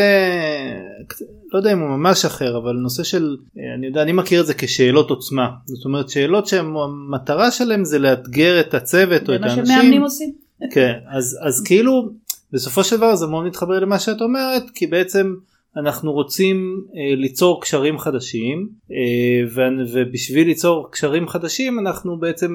לא 1.53 1.59
יודע 1.59 1.71
אם 1.71 1.79
הוא 1.79 1.89
ממש 1.89 2.25
אחר 2.25 2.57
אבל 2.57 2.73
נושא 2.73 3.03
של 3.03 3.37
אני 3.77 3.87
יודע 3.87 4.01
אני 4.01 4.11
מכיר 4.11 4.41
את 4.41 4.45
זה 4.45 4.53
כשאלות 4.53 5.09
עוצמה 5.09 5.49
זאת 5.65 5.85
אומרת 5.85 6.09
שאלות 6.09 6.47
שהמטרה 6.47 7.51
שלהם 7.51 7.85
זה 7.85 7.99
לאתגר 7.99 8.59
את 8.59 8.73
הצוות 8.73 9.21
או 9.21 9.27
זה 9.27 9.35
את 9.35 9.41
מה 9.41 9.47
האנשים. 9.47 9.65
שמאמנים 9.65 10.01
עושים. 10.01 10.31
כן 10.71 10.93
אז 11.09 11.37
אז 11.41 11.63
כאילו 11.63 12.09
בסופו 12.53 12.83
של 12.83 12.97
דבר 12.97 13.15
זה 13.15 13.27
מאוד 13.27 13.45
מתחבר 13.45 13.79
למה 13.79 13.99
שאת 13.99 14.21
אומרת 14.21 14.63
כי 14.75 14.87
בעצם 14.87 15.33
אנחנו 15.77 16.11
רוצים 16.11 16.85
אה, 16.95 17.15
ליצור 17.15 17.61
קשרים 17.61 17.99
חדשים 17.99 18.69
אה, 18.91 19.47
ו- 19.55 19.93
ובשביל 19.93 20.47
ליצור 20.47 20.91
קשרים 20.91 21.27
חדשים 21.27 21.79
אנחנו 21.79 22.19
בעצם 22.19 22.51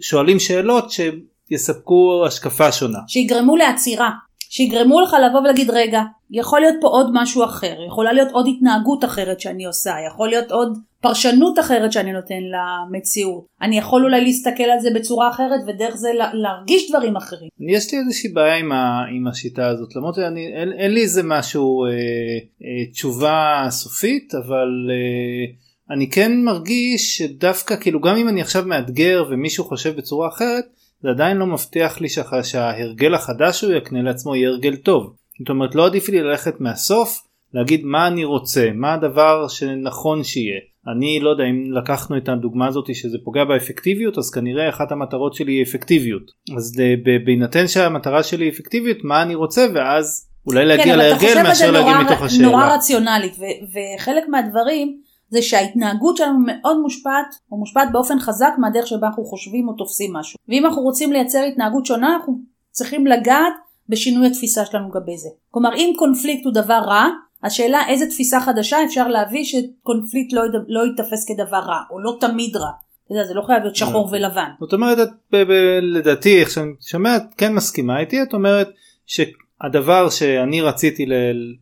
שואלים 0.00 0.38
שאלות 0.38 0.84
שיספקו 0.90 2.24
השקפה 2.26 2.72
שונה. 2.72 2.98
שיגרמו 3.08 3.56
לעצירה, 3.56 4.10
שיגרמו 4.50 5.00
לך 5.00 5.16
לבוא 5.28 5.40
ולהגיד 5.40 5.70
רגע, 5.70 6.00
יכול 6.30 6.60
להיות 6.60 6.74
פה 6.80 6.88
עוד 6.88 7.10
משהו 7.12 7.44
אחר, 7.44 7.74
יכולה 7.88 8.12
להיות 8.12 8.32
עוד 8.32 8.46
התנהגות 8.48 9.04
אחרת 9.04 9.40
שאני 9.40 9.64
עושה, 9.64 9.94
יכול 10.12 10.28
להיות 10.28 10.50
עוד 10.50 10.78
פרשנות 11.00 11.58
אחרת 11.58 11.92
שאני 11.92 12.12
נותן 12.12 12.34
למציאות, 12.54 13.46
אני 13.62 13.78
יכול 13.78 14.04
אולי 14.04 14.20
להסתכל 14.24 14.62
על 14.62 14.80
זה 14.80 14.88
בצורה 14.94 15.30
אחרת 15.30 15.60
ודרך 15.66 15.96
זה 15.96 16.08
לה- 16.18 16.34
להרגיש 16.34 16.90
דברים 16.90 17.16
אחרים. 17.16 17.48
יש 17.74 17.92
לי 17.92 17.98
איזושהי 17.98 18.30
בעיה 18.30 18.56
עם, 18.56 18.72
ה, 18.72 19.04
עם 19.16 19.26
השיטה 19.28 19.66
הזאת 19.66 19.96
למרות 19.96 20.14
שאני 20.14 20.46
אין, 20.46 20.72
אין 20.72 20.94
לי 20.94 21.02
איזה 21.02 21.22
משהו 21.24 21.84
אה, 21.84 21.90
אה, 21.90 22.92
תשובה 22.92 23.66
סופית 23.70 24.34
אבל 24.34 24.68
אה, 24.90 25.94
אני 25.94 26.10
כן 26.10 26.32
מרגיש 26.44 27.18
שדווקא 27.18 27.76
כאילו 27.76 28.00
גם 28.00 28.16
אם 28.16 28.28
אני 28.28 28.40
עכשיו 28.40 28.62
מאתגר 28.66 29.24
ומישהו 29.30 29.64
חושב 29.64 29.96
בצורה 29.96 30.28
אחרת 30.28 30.64
זה 31.02 31.08
עדיין 31.10 31.36
לא 31.36 31.46
מבטיח 31.46 32.00
לי 32.00 32.08
שח, 32.08 32.42
שההרגל 32.42 33.14
החדש 33.14 33.60
שהוא 33.60 33.72
יקנה 33.72 34.02
לעצמו 34.02 34.36
יהיה 34.36 34.48
הרגל 34.48 34.76
טוב. 34.76 35.14
זאת 35.40 35.48
אומרת 35.48 35.74
לא 35.74 35.86
עדיף 35.86 36.08
לי 36.08 36.20
ללכת 36.22 36.60
מהסוף 36.60 37.18
להגיד 37.54 37.84
מה 37.84 38.06
אני 38.06 38.24
רוצה 38.24 38.70
מה 38.74 38.94
הדבר 38.94 39.48
שנכון 39.48 40.24
שיהיה. 40.24 40.60
אני 40.96 41.20
לא 41.20 41.30
יודע 41.30 41.44
אם 41.44 41.72
לקחנו 41.72 42.16
את 42.16 42.28
הדוגמה 42.28 42.66
הזאת 42.68 42.94
שזה 42.94 43.18
פוגע 43.24 43.44
באפקטיביות 43.44 44.18
אז 44.18 44.30
כנראה 44.30 44.68
אחת 44.68 44.92
המטרות 44.92 45.34
שלי 45.34 45.52
היא 45.52 45.62
אפקטיביות 45.62 46.22
אז 46.56 46.72
ב- 47.04 47.24
בהינתן 47.24 47.68
שהמטרה 47.68 48.22
שלי 48.22 48.44
היא 48.44 48.52
אפקטיביות 48.52 48.96
מה 49.04 49.22
אני 49.22 49.34
רוצה 49.34 49.66
ואז 49.74 50.28
אולי 50.46 50.64
להגיע 50.66 50.84
כן, 50.84 50.90
אבל 50.90 51.00
אתה 51.00 51.08
להרגל 51.08 51.26
חושב 51.26 51.38
על 51.38 51.42
מאשר 51.46 51.66
זה 51.66 51.70
להגיע 51.72 51.92
נורא- 51.92 52.04
מתוך 52.04 52.22
השאלה. 52.22 52.46
נורא 52.48 52.74
רציונלית, 52.74 53.32
ו- 53.38 53.42
וחלק 53.98 54.24
מהדברים 54.28 55.00
זה 55.28 55.42
שההתנהגות 55.42 56.16
שלנו 56.16 56.38
מאוד 56.46 56.80
מושפעת, 56.80 57.26
או 57.52 57.56
מושפעת 57.56 57.92
באופן 57.92 58.18
חזק 58.18 58.52
מהדרך 58.58 58.86
שבה 58.86 59.06
אנחנו 59.06 59.24
חושבים 59.24 59.68
או 59.68 59.72
תופסים 59.72 60.12
משהו. 60.12 60.38
ואם 60.48 60.66
אנחנו 60.66 60.82
רוצים 60.82 61.12
לייצר 61.12 61.42
התנהגות 61.42 61.86
שונה, 61.86 62.16
אנחנו 62.16 62.38
צריכים 62.70 63.06
לגעת 63.06 63.52
בשינוי 63.88 64.26
התפיסה 64.26 64.64
שלנו 64.64 64.88
לגבי 64.88 65.16
זה. 65.18 65.28
כלומר, 65.50 65.74
אם 65.74 65.92
קונפליקט 65.96 66.44
הוא 66.44 66.54
דבר 66.54 66.80
רע, 66.86 67.06
השאלה 67.42 67.82
איזה 67.88 68.06
תפיסה 68.06 68.40
חדשה 68.40 68.84
אפשר 68.84 69.08
להביא 69.08 69.44
שקונפליקט 69.44 70.32
לא, 70.32 70.42
לא 70.68 70.80
ייתפס 70.86 71.28
כדבר 71.28 71.58
רע, 71.58 71.80
או 71.90 72.00
לא 72.00 72.16
תמיד 72.20 72.56
רע. 72.56 72.70
אתה 73.06 73.14
יודע, 73.14 73.24
זה 73.24 73.34
לא 73.34 73.42
חייב 73.42 73.62
להיות 73.62 73.76
שחור 73.76 74.04
אוקיי. 74.04 74.18
ולבן. 74.18 74.50
זאת 74.60 74.72
אומרת 74.72 74.98
את 74.98 75.34
לדעתי 75.82 76.40
איך 76.40 76.50
שאני 76.50 76.72
שומע 76.80 77.16
את 77.16 77.22
כן 77.36 77.54
מסכימה 77.54 78.00
איתי 78.00 78.22
את 78.22 78.34
אומרת 78.34 78.68
שהדבר 79.62 80.08
שאני 80.10 80.60
רציתי 80.60 81.06
ל- 81.06 81.12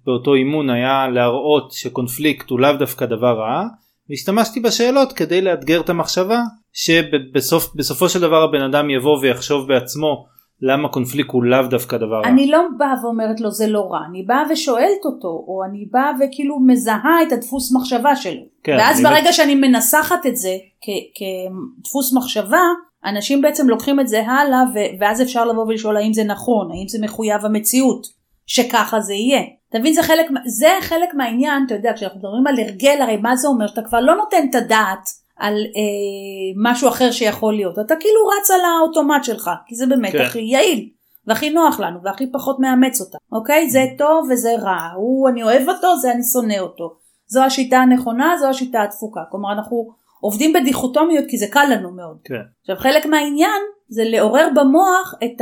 באותו 0.07 0.35
אימון 0.35 0.71
היה 0.71 1.09
להראות 1.09 1.73
שקונפליקט 1.73 2.51
הוא 2.51 2.61
לאו 2.61 2.73
דווקא 2.79 3.07
דבר 3.07 3.39
רע 3.39 3.63
והשתמשתי 4.11 4.61
בשאלות 4.61 5.13
כדי 5.13 5.41
לאתגר 5.43 5.81
את 5.81 5.89
המחשבה 5.89 6.39
שבסופו 6.73 8.09
של 8.09 8.21
דבר 8.21 8.43
הבן 8.43 8.63
אדם 8.63 8.91
יבוא 8.91 9.19
ויחשוב 9.19 9.69
בעצמו 9.69 10.27
למה 10.63 10.89
קונפליקט 10.89 11.31
הוא 11.31 11.45
לאו 11.45 11.63
דווקא 11.71 11.97
דבר 11.97 12.17
רע. 12.25 12.29
אני 12.29 12.47
לא 12.51 12.59
באה 12.79 12.95
ואומרת 13.05 13.41
לו 13.41 13.51
זה 13.51 13.67
לא 13.67 13.89
רע, 13.91 13.99
אני 14.11 14.23
באה 14.23 14.43
ושואלת 14.51 15.05
אותו, 15.05 15.29
או 15.29 15.63
אני 15.71 15.87
באה 15.93 16.11
וכאילו 16.21 16.61
מזהה 16.67 17.23
את 17.29 17.33
הדפוס 17.33 17.73
מחשבה 17.77 18.17
שלו. 18.17 18.41
כן, 18.65 18.77
ואז 18.79 19.03
ברגע 19.03 19.33
שאני 19.33 19.55
מנסחת 19.55 20.27
את 20.27 20.37
זה 20.37 20.49
כ- 20.81 21.19
כדפוס 21.19 22.15
מחשבה, 22.17 22.61
אנשים 23.05 23.43
בעצם 23.43 23.69
לוקחים 23.69 24.01
את 24.01 24.09
זה 24.09 24.27
הלאה, 24.27 24.63
ו- 24.75 25.01
ואז 25.01 25.23
אפשר 25.23 25.45
לבוא 25.45 25.63
ולשאול 25.63 25.97
האם 25.97 26.13
זה 26.13 26.25
נכון, 26.25 26.71
האם 26.71 26.89
זה 26.89 26.99
מחויב 27.03 27.45
המציאות, 27.45 28.07
שככה 28.47 29.01
זה 29.01 29.15
יהיה. 29.15 29.43
אתה 29.69 29.79
מבין, 29.79 29.93
זה 29.93 30.03
חלק, 30.03 30.27
זה 30.47 30.69
חלק 30.81 31.15
מהעניין, 31.15 31.63
אתה 31.67 31.75
יודע, 31.75 31.93
כשאנחנו 31.95 32.19
מדברים 32.19 32.47
על 32.47 32.55
הרגל, 32.59 32.99
הרי 33.01 33.17
מה 33.17 33.37
זה 33.37 33.49
אומר? 33.49 33.67
שאתה 33.67 33.83
כבר 33.83 34.01
לא 34.01 34.15
נותן 34.17 34.47
את 34.51 34.55
הדעת 34.55 35.09
על 35.39 35.55
אה, 35.55 36.71
משהו 36.71 36.89
אחר 36.89 37.11
שיכול 37.11 37.55
להיות, 37.55 37.79
אתה 37.79 37.97
כאילו 37.97 38.21
רץ 38.27 38.51
על 38.51 38.61
האוטומט 38.61 39.25
שלך, 39.25 39.51
כי 39.67 39.75
זה 39.75 39.87
באמת 39.87 40.13
כן. 40.13 40.21
הכי 40.21 40.41
יעיל. 40.41 40.89
והכי 41.27 41.51
נוח 41.51 41.81
לנו 41.81 41.99
והכי 42.03 42.33
פחות 42.33 42.61
מאמץ 42.61 43.01
אותה, 43.01 43.19
אוקיי? 43.33 43.71
זה 43.71 43.85
טוב 43.99 44.29
וזה 44.31 44.51
רע, 44.63 44.89
הוא 44.97 45.29
אני 45.29 45.43
אוהב 45.43 45.69
אותו, 45.69 45.97
זה 45.97 46.11
אני 46.11 46.23
שונא 46.23 46.59
אותו. 46.59 46.97
זו 47.27 47.43
השיטה 47.43 47.77
הנכונה, 47.77 48.35
זו 48.41 48.47
השיטה 48.47 48.83
הדפוקה. 48.83 49.21
כלומר 49.31 49.53
אנחנו 49.53 49.89
עובדים 50.25 50.53
בדיכוטומיות 50.53 51.25
כי 51.29 51.39
זה 51.39 51.47
קל 51.51 51.67
לנו 51.71 51.91
מאוד. 51.97 52.17
כן. 52.25 52.35
עכשיו 52.61 52.77
חלק 52.77 53.07
מהעניין 53.07 53.63
זה 53.89 54.03
לעורר 54.05 54.49
במוח 54.57 55.15
את 55.25 55.41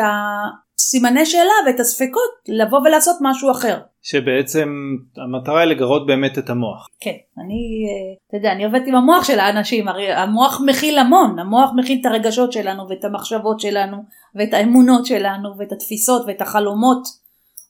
הסימני 0.78 1.26
שאלה 1.26 1.52
ואת 1.66 1.80
הספקות 1.80 2.30
לבוא 2.48 2.78
ולעשות 2.78 3.16
משהו 3.20 3.50
אחר. 3.50 3.78
שבעצם 4.02 4.68
המטרה 5.16 5.60
היא 5.60 5.68
לגרות 5.68 6.06
באמת 6.06 6.38
את 6.38 6.50
המוח. 6.50 6.86
כן, 7.00 7.10
אני, 7.38 7.54
אה, 7.88 8.14
אתה 8.28 8.36
יודע, 8.36 8.52
אני 8.52 8.64
עובדת 8.64 8.82
עם 8.86 8.94
המוח 8.94 9.24
של 9.24 9.38
האנשים, 9.38 9.88
הרי 9.88 10.12
המוח 10.12 10.60
מכיל 10.66 10.98
המון, 10.98 11.38
המוח 11.38 11.70
מכיל 11.76 11.98
את 12.00 12.06
הרגשות 12.06 12.52
שלנו 12.52 12.88
ואת 12.88 13.04
המחשבות 13.04 13.60
שלנו 13.60 13.96
ואת 14.34 14.54
האמונות 14.54 15.06
שלנו 15.06 15.48
ואת 15.58 15.72
התפיסות 15.72 16.22
ואת 16.26 16.40
החלומות. 16.42 17.02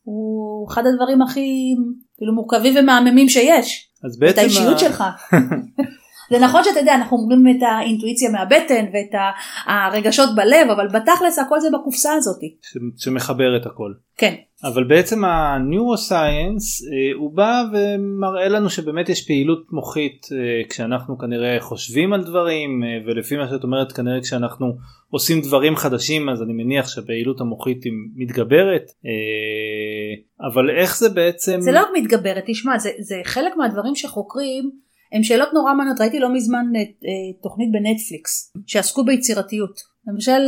הוא 0.05 0.69
אחד 0.69 0.83
הדברים 0.87 1.23
הכי 1.23 1.75
כאילו 2.19 2.35
מורכבים 2.35 2.75
ומהממים 2.77 3.29
שיש. 3.29 3.89
אז 4.05 4.15
את 4.15 4.21
בעצם 4.21 4.41
האישיות 4.41 4.77
ה- 4.77 4.79
שלך. 4.79 5.05
זה 6.33 6.39
נכון 6.39 6.65
שאתה 6.65 6.79
יודע 6.79 6.95
אנחנו 6.95 7.17
אומרים 7.17 7.57
את 7.57 7.63
האינטואיציה 7.63 8.31
מהבטן 8.31 8.85
ואת 8.93 9.21
הרגשות 9.67 10.29
בלב 10.35 10.71
אבל 10.71 10.89
בתכלס 10.89 11.39
הכל 11.39 11.61
זה 11.61 11.69
בקופסה 11.73 12.13
הזאתי. 12.13 12.57
ש- 12.63 13.05
שמחבר 13.05 13.57
את 13.57 13.67
הכל. 13.67 13.93
כן. 14.17 14.35
אבל 14.65 14.85
בעצם 14.85 15.25
הניורוסייאנס 15.25 16.83
הוא 17.15 17.37
בא 17.37 17.63
ומראה 17.73 18.49
לנו 18.49 18.71
שבאמת 18.71 19.09
יש 19.09 19.27
פעילות 19.27 19.67
מוחית 19.73 20.27
אה, 20.33 20.69
כשאנחנו 20.69 21.19
כנראה 21.19 21.57
חושבים 21.61 22.13
על 22.13 22.25
דברים 22.25 22.85
אה, 22.85 22.89
ולפי 23.07 23.37
מה 23.37 23.49
שאת 23.49 23.63
אומרת 23.65 23.93
כנראה 23.93 24.21
כשאנחנו 24.21 24.77
עושים 25.11 25.41
דברים 25.41 25.77
חדשים 25.77 26.29
אז 26.29 26.43
אני 26.43 26.53
מניח 26.53 26.89
שהפעילות 26.89 27.41
המוחית 27.41 27.85
היא 27.85 27.93
מתגברת 28.17 28.83
אה, 29.07 30.49
אבל 30.49 30.71
איך 30.71 30.99
זה 30.99 31.09
בעצם 31.09 31.61
זה 31.61 31.73
לא 31.73 31.83
מתגברת, 31.95 32.45
תשמע, 32.47 32.79
זה, 32.79 32.91
זה 33.01 33.21
חלק 33.25 33.57
מהדברים 33.57 33.95
שחוקרים, 33.95 34.71
הם 35.13 35.23
שאלות 35.23 35.49
נורא 35.55 35.75
מעניינות, 35.75 36.01
ראיתי 36.01 36.19
לא 36.19 36.35
מזמן 36.35 36.65
אה, 36.77 36.81
אה, 36.81 36.87
תוכנית 37.43 37.73
בנטפליקס, 37.73 38.53
שעסקו 38.67 39.05
ביצירתיות. 39.05 39.93
למשל, 40.07 40.41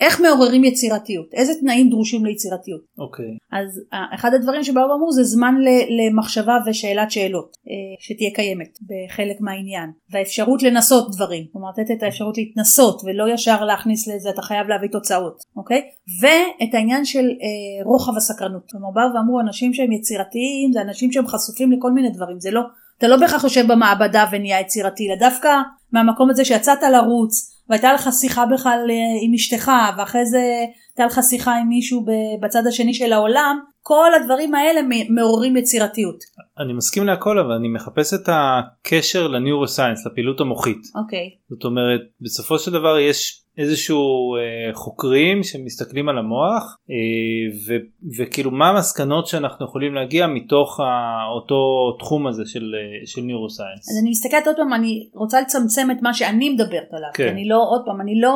איך 0.00 0.20
מעוררים 0.20 0.64
יצירתיות? 0.64 1.34
איזה 1.34 1.52
תנאים 1.60 1.90
דרושים 1.90 2.24
ליצירתיות? 2.24 2.80
אוקיי. 2.98 3.36
אז 3.52 3.80
אה, 3.92 4.04
אחד 4.14 4.34
הדברים 4.34 4.64
שבאו 4.64 4.82
ואמרו 4.90 5.12
זה 5.12 5.24
זמן 5.24 5.54
למחשבה 5.98 6.56
ושאלת 6.66 7.10
שאלות 7.10 7.56
שתהיה 8.00 8.30
קיימת 8.34 8.78
בחלק 8.82 9.40
מהעניין. 9.40 9.90
והאפשרות 10.10 10.62
לנסות 10.62 11.14
דברים. 11.14 11.46
כלומר 11.52 11.68
לתת 11.70 11.90
את 11.98 12.02
האפשרות 12.02 12.38
להתנסות 12.38 13.02
ולא 13.04 13.32
ישר 13.34 13.64
להכניס 13.64 14.08
לזה 14.08 14.30
אתה 14.30 14.42
חייב 14.42 14.68
להביא 14.68 14.88
תוצאות 14.88 15.42
אוקיי? 15.56 15.82
ואת 16.20 16.74
העניין 16.74 17.04
של 17.04 17.24
אה, 17.24 17.84
רוחב 17.84 18.16
הסקרנות. 18.16 18.62
כלומר 18.70 18.90
באו 18.94 19.14
ואמרו 19.14 19.40
אנשים 19.40 19.74
שהם 19.74 19.92
יצירתיים 19.92 20.72
זה 20.72 20.80
אנשים 20.80 21.12
שהם 21.12 21.26
חשופים 21.26 21.72
לכל 21.72 21.92
מיני 21.92 22.10
דברים. 22.10 22.40
זה 22.40 22.50
לא 22.50 22.60
אתה 22.98 23.08
לא 23.08 23.16
בהכרח 23.16 23.44
יושב 23.44 23.72
במעבדה 23.72 24.24
ונהיה 24.32 24.60
יצירתי 24.60 25.08
אלא 25.08 25.16
דווקא 25.16 25.56
מהמקום 25.92 26.30
הזה 26.30 26.44
שיצאת 26.44 26.82
לרוץ 26.82 27.54
והייתה 27.68 27.92
לך 27.92 28.08
שיחה 28.12 28.46
בכלל 28.46 28.86
אה, 28.90 28.94
עם 29.22 29.34
אשתך 29.34 29.70
ואחרי 29.98 30.26
זה 30.26 30.40
הייתה 30.88 31.06
לך 31.06 31.20
שיחה 31.28 31.56
עם 31.56 31.68
מישהו 31.68 32.04
בצד 32.42 32.66
השני 32.66 32.94
של 32.94 33.12
העולם 33.12 33.58
כל 33.82 34.14
הדברים 34.14 34.54
האלה 34.54 34.80
מעוררים 35.08 35.56
יצירתיות 35.56 36.24
אני 36.58 36.72
מסכים 36.72 37.06
להכל 37.06 37.38
אבל 37.38 37.52
אני 37.52 37.68
מחפש 37.68 38.14
את 38.14 38.28
הקשר 38.32 39.28
לניורוסייאנס 39.28 40.06
לפעילות 40.06 40.40
המוחית 40.40 40.82
אוקיי 40.94 41.30
זאת 41.50 41.64
אומרת 41.64 42.00
בסופו 42.20 42.58
של 42.58 42.72
דבר 42.72 42.98
יש 42.98 43.44
איזשהו 43.58 44.36
אה, 44.36 44.74
חוקרים 44.74 45.42
שמסתכלים 45.42 46.08
על 46.08 46.18
המוח 46.18 46.76
אה, 46.90 46.94
ו, 47.66 47.72
וכאילו 48.18 48.50
מה 48.50 48.68
המסקנות 48.68 49.26
שאנחנו 49.26 49.66
יכולים 49.66 49.94
להגיע 49.94 50.26
מתוך 50.26 50.80
ה, 50.80 50.84
אותו 51.34 51.56
תחום 51.98 52.26
הזה 52.26 52.42
של, 52.46 52.74
אה, 52.74 53.06
של 53.06 53.20
ניורוסייאנס. 53.20 53.90
אז 53.90 54.02
אני 54.02 54.10
מסתכלת 54.10 54.46
עוד 54.46 54.56
פעם 54.56 54.74
אני 54.74 55.08
רוצה 55.14 55.40
לצמצם 55.40 55.88
את 55.90 56.02
מה 56.02 56.14
שאני 56.14 56.50
מדברת 56.50 56.88
עליו 56.92 57.10
כן. 57.14 57.24
כי 57.24 57.30
אני 57.30 57.48
לא 57.48 57.66
עוד 57.70 57.82
פעם 57.86 58.00
אני 58.00 58.20
לא 58.20 58.34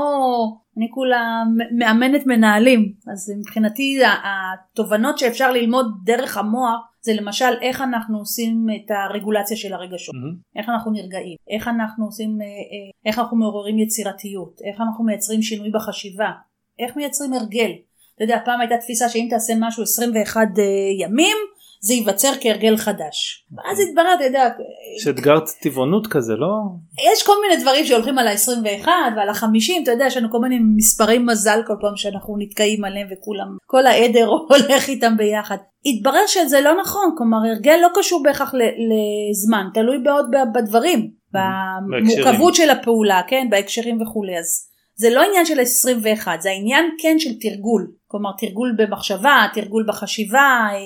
אני 0.76 0.88
כולה 0.91 1.43
מאמנת 1.79 2.26
מנהלים 2.26 2.93
אז 3.12 3.33
מבחינתי 3.38 3.99
התובנות 4.25 5.19
שאפשר 5.19 5.52
ללמוד 5.52 5.87
דרך 6.05 6.37
המוח 6.37 6.91
זה 7.04 7.12
למשל 7.14 7.52
איך 7.62 7.80
אנחנו 7.80 8.18
עושים 8.18 8.66
את 8.76 8.90
הרגולציה 8.90 9.56
של 9.56 9.73
הרגשות 9.73 10.14
מהמם. 10.14 10.37
איך 10.56 10.68
אנחנו 10.68 10.92
נרגעים, 10.92 11.37
איך 11.50 11.68
אנחנו 11.68 12.04
עושים, 12.04 12.38
אה, 12.40 12.47
אה, 12.47 13.09
איך 13.11 13.18
אנחנו 13.18 13.37
מעוררים 13.37 13.78
יצירתיות, 13.78 14.61
איך 14.64 14.80
אנחנו 14.80 15.04
מייצרים 15.04 15.42
שינוי 15.42 15.71
בחשיבה, 15.71 16.30
איך 16.78 16.97
מייצרים 16.97 17.32
הרגל. 17.32 17.73
אתה 18.14 18.25
יודע, 18.25 18.38
פעם 18.44 18.61
הייתה 18.61 18.76
תפיסה 18.76 19.09
שאם 19.09 19.26
תעשה 19.30 19.52
משהו 19.61 19.82
21 19.82 20.40
אה, 20.59 20.64
ימים, 21.06 21.37
זה 21.85 21.95
ייווצר 21.95 22.33
כהרגל 22.41 22.77
חדש. 22.77 23.47
ואז 23.57 23.81
התברר, 23.81 24.15
אתה 24.15 24.25
יודע, 24.25 24.49
יש 25.01 25.09
אתגר 25.09 25.39
טבעונות 25.62 26.07
כזה 26.07 26.33
לא? 26.33 26.49
יש 27.12 27.27
כל 27.27 27.33
מיני 27.43 27.62
דברים 27.62 27.85
שהולכים 27.85 28.19
על 28.19 28.29
ה-21 28.29 28.89
ועל 29.17 29.29
ה-50, 29.29 29.83
אתה 29.83 29.91
יודע, 29.91 30.07
יש 30.07 30.17
לנו 30.17 30.31
כל 30.31 30.39
מיני 30.39 30.59
מספרי 30.77 31.19
מזל 31.19 31.61
כל 31.67 31.75
פעם 31.81 31.97
שאנחנו 31.97 32.37
נתקעים 32.39 32.85
עליהם 32.85 33.09
וכולם, 33.12 33.57
כל 33.67 33.87
העדר 33.87 34.29
הולך 34.51 34.89
איתם 34.89 35.17
ביחד. 35.17 35.57
התברר 35.87 36.27
שזה 36.27 36.61
לא 36.61 36.81
נכון, 36.81 37.15
כלומר 37.19 37.39
הרגל 37.49 37.79
לא 37.83 37.89
קשור 37.95 38.23
בהכרח 38.23 38.55
לזמן, 38.55 39.67
תלוי 39.75 39.99
מאוד 39.99 40.27
בדברים, 40.55 41.11
במורכבות 41.33 42.55
של 42.55 42.71
הפעולה, 42.71 43.21
כן, 43.29 43.47
בהקשרים 43.51 44.03
וכולי, 44.03 44.39
אז 44.39 44.69
זה 44.95 45.11
לא 45.11 45.23
עניין 45.23 45.47
של 45.47 45.61
21, 45.61 46.41
זה 46.41 46.51
העניין 46.51 46.85
כן 46.99 47.19
של 47.19 47.31
תרגול, 47.41 47.93
כלומר 48.07 48.31
תרגול 48.39 48.75
במחשבה, 48.79 49.47
תרגול 49.55 49.85
בחשיבה, 49.89 50.59
אה, 50.73 50.79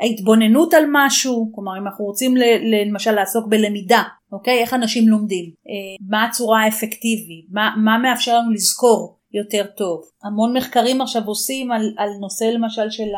ההתבוננות 0.00 0.74
על 0.74 0.84
משהו, 0.92 1.52
כלומר 1.54 1.78
אם 1.78 1.86
אנחנו 1.86 2.04
רוצים 2.04 2.34
למשל 2.62 3.12
לעסוק 3.12 3.46
בלמידה, 3.48 4.02
אוקיי? 4.32 4.58
איך 4.58 4.74
אנשים 4.74 5.08
לומדים, 5.08 5.44
אה, 5.44 6.06
מה 6.08 6.24
הצורה 6.24 6.62
האפקטיבית, 6.62 7.46
מה, 7.50 7.74
מה 7.84 7.98
מאפשר 7.98 8.38
לנו 8.38 8.52
לזכור 8.52 9.18
יותר 9.34 9.64
טוב. 9.76 10.02
המון 10.24 10.56
מחקרים 10.56 11.00
עכשיו 11.00 11.22
עושים 11.26 11.72
על, 11.72 11.94
על 11.96 12.10
נושא 12.20 12.44
למשל 12.44 12.90
של 12.90 13.08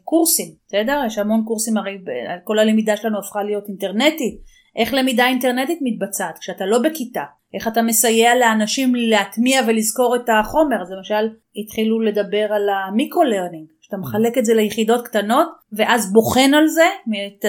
הקורסים, 0.00 0.46
בסדר? 0.66 1.02
יש 1.06 1.18
המון 1.18 1.42
קורסים 1.44 1.76
הרי 1.76 1.98
ב- 1.98 2.44
כל 2.44 2.58
הלמידה 2.58 2.96
שלנו 2.96 3.18
הפכה 3.18 3.42
להיות 3.42 3.68
אינטרנטית. 3.68 4.40
איך 4.76 4.94
למידה 4.94 5.26
אינטרנטית 5.26 5.78
מתבצעת 5.82 6.38
כשאתה 6.38 6.66
לא 6.66 6.78
בכיתה? 6.78 7.22
איך 7.54 7.68
אתה 7.68 7.82
מסייע 7.82 8.34
לאנשים 8.34 8.94
להטמיע 8.94 9.60
ולזכור 9.66 10.16
את 10.16 10.28
החומר? 10.40 10.82
אז 10.82 10.90
למשל 10.90 11.28
התחילו 11.56 12.00
לדבר 12.00 12.46
על 12.52 12.68
ה 12.68 12.74
micro-learning. 12.74 13.66
שאתה 13.92 14.00
מחלק 14.00 14.38
את 14.38 14.44
זה 14.44 14.54
ליחידות 14.54 15.06
קטנות 15.06 15.48
ואז 15.72 16.12
בוחן 16.12 16.54
על 16.54 16.66
זה, 16.66 16.84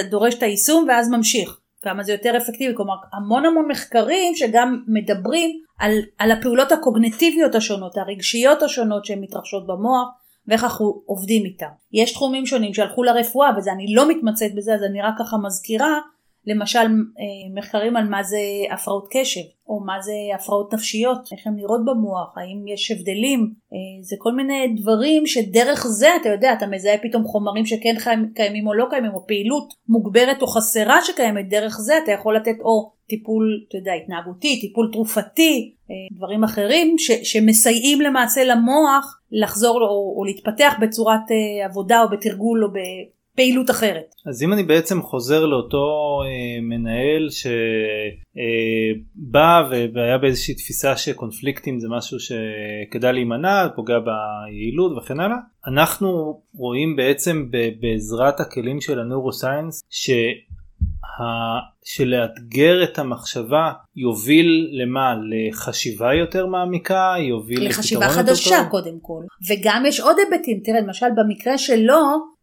דורש 0.10 0.34
את 0.34 0.44
היישום 0.44 0.86
ואז 0.88 1.10
ממשיך. 1.10 1.60
כמה 1.82 2.04
זה 2.04 2.12
יותר 2.12 2.38
אפקטיבי, 2.38 2.76
כלומר 2.76 2.94
המון 3.14 3.46
המון 3.46 3.68
מחקרים 3.68 4.36
שגם 4.36 4.84
מדברים 4.88 5.50
על, 5.80 5.92
על 6.18 6.32
הפעולות 6.32 6.72
הקוגניטיביות 6.72 7.56
השונות, 7.56 7.98
הרגשיות 7.98 8.64
השונות 8.64 9.06
שהן 9.06 9.20
מתרחשות 9.22 9.68
במוח 9.68 10.08
ואיך 10.48 10.64
אנחנו 10.64 11.02
עובדים 11.06 11.46
איתם. 11.46 11.68
יש 11.94 12.14
תחומים 12.14 12.46
שונים 12.46 12.74
שהלכו 12.74 13.04
לרפואה 13.04 13.50
וזה 13.58 13.72
אני 13.72 13.94
לא 13.96 14.10
מתמצאת 14.10 14.56
בזה 14.56 14.74
אז 14.74 14.84
אני 14.84 15.02
רק 15.02 15.14
ככה 15.20 15.38
מזכירה 15.38 16.00
למשל 16.48 16.80
אה, 16.80 17.56
מחקרים 17.56 17.96
על 17.96 18.10
מה 18.10 18.24
זה 18.24 18.38
הפרעות 18.72 19.08
קשב 19.12 19.42
או 19.68 19.80
מה 19.80 20.02
זה 20.02 20.14
הפרעות 20.36 20.74
נפשיות, 20.74 21.20
איך 21.32 21.48
הן 21.48 21.54
נראות 21.56 21.86
במוח, 21.86 22.38
האם 22.38 22.68
יש 22.68 22.92
הבדלים, 22.92 23.54
אה, 23.74 23.78
זה 24.02 24.16
כל 24.20 24.32
מיני 24.32 24.76
דברים 24.82 25.28
שדרך 25.28 25.88
זה 25.88 26.08
אתה 26.22 26.30
יודע, 26.30 26.54
אתה 26.54 26.68
מזהה 26.68 26.98
פתאום 26.98 27.24
חומרים 27.24 27.66
שכן 27.66 27.96
קיימים 28.36 28.68
או 28.68 28.74
לא 28.74 28.86
קיימים 28.90 29.14
או 29.14 29.28
פעילות 29.28 29.74
מוגברת 29.90 30.42
או 30.42 30.48
חסרה 30.48 31.02
שקיימת, 31.02 31.50
דרך 31.50 31.78
זה 31.80 31.98
אתה 32.04 32.12
יכול 32.12 32.36
לתת 32.36 32.60
או 32.60 32.92
טיפול, 33.08 33.66
אתה 33.70 33.78
יודע, 33.78 33.94
התנהגותי, 33.94 34.62
טיפול 34.62 34.90
תרופתי, 34.92 35.74
אה, 35.92 36.18
דברים 36.18 36.44
אחרים 36.44 36.96
ש, 36.98 37.12
שמסייעים 37.12 38.02
למעשה 38.02 38.44
למוח 38.44 39.20
לחזור 39.32 39.82
או, 39.82 40.16
או 40.18 40.24
להתפתח 40.26 40.74
בצורת 40.82 41.22
עבודה 41.66 42.04
או 42.04 42.10
בתרגול 42.10 42.64
או 42.64 42.70
פעילות 43.36 43.70
אחרת. 43.70 44.16
אז 44.26 44.44
אם 44.44 44.54
אני 44.54 44.64
בעצם 44.64 45.02
חוזר 45.02 45.46
לאותו 45.46 46.20
אה, 46.26 46.62
מנהל 46.62 47.30
שבא 47.30 47.50
אה, 49.74 49.88
והיה 49.94 50.18
באיזושהי 50.18 50.54
תפיסה 50.56 50.98
שקונפליקטים 50.98 51.80
זה 51.80 51.88
משהו 51.90 52.18
שכדאי 52.20 53.14
להימנע, 53.14 53.68
פוגע 53.76 54.00
ביעילות 54.00 54.98
וכן 54.98 55.20
הלאה, 55.20 55.38
אנחנו 55.68 56.42
רואים 56.56 56.96
בעצם 56.96 57.50
בעזרת 57.80 58.40
הכלים 58.40 58.82
של 58.82 59.00
הנורוסיינס 59.00 59.84
ש... 59.90 60.10
שלאתגר 61.84 62.84
את 62.84 63.00
המחשבה 63.00 63.72
יוביל 63.96 64.70
למה? 64.72 65.16
לחשיבה 65.32 66.14
יותר 66.14 66.46
מעמיקה? 66.46 67.14
יוביל 67.30 67.68
לחשיבה 67.70 68.10
חדשה 68.10 68.56
יותר... 68.56 68.70
קודם 68.70 69.00
כל. 69.02 69.24
וגם 69.50 69.84
יש 69.88 70.00
עוד 70.00 70.16
היבטים, 70.20 70.60
תראה 70.64 70.82
למשל 70.82 71.08
במקרה 71.18 71.58
שלו, 71.58 72.02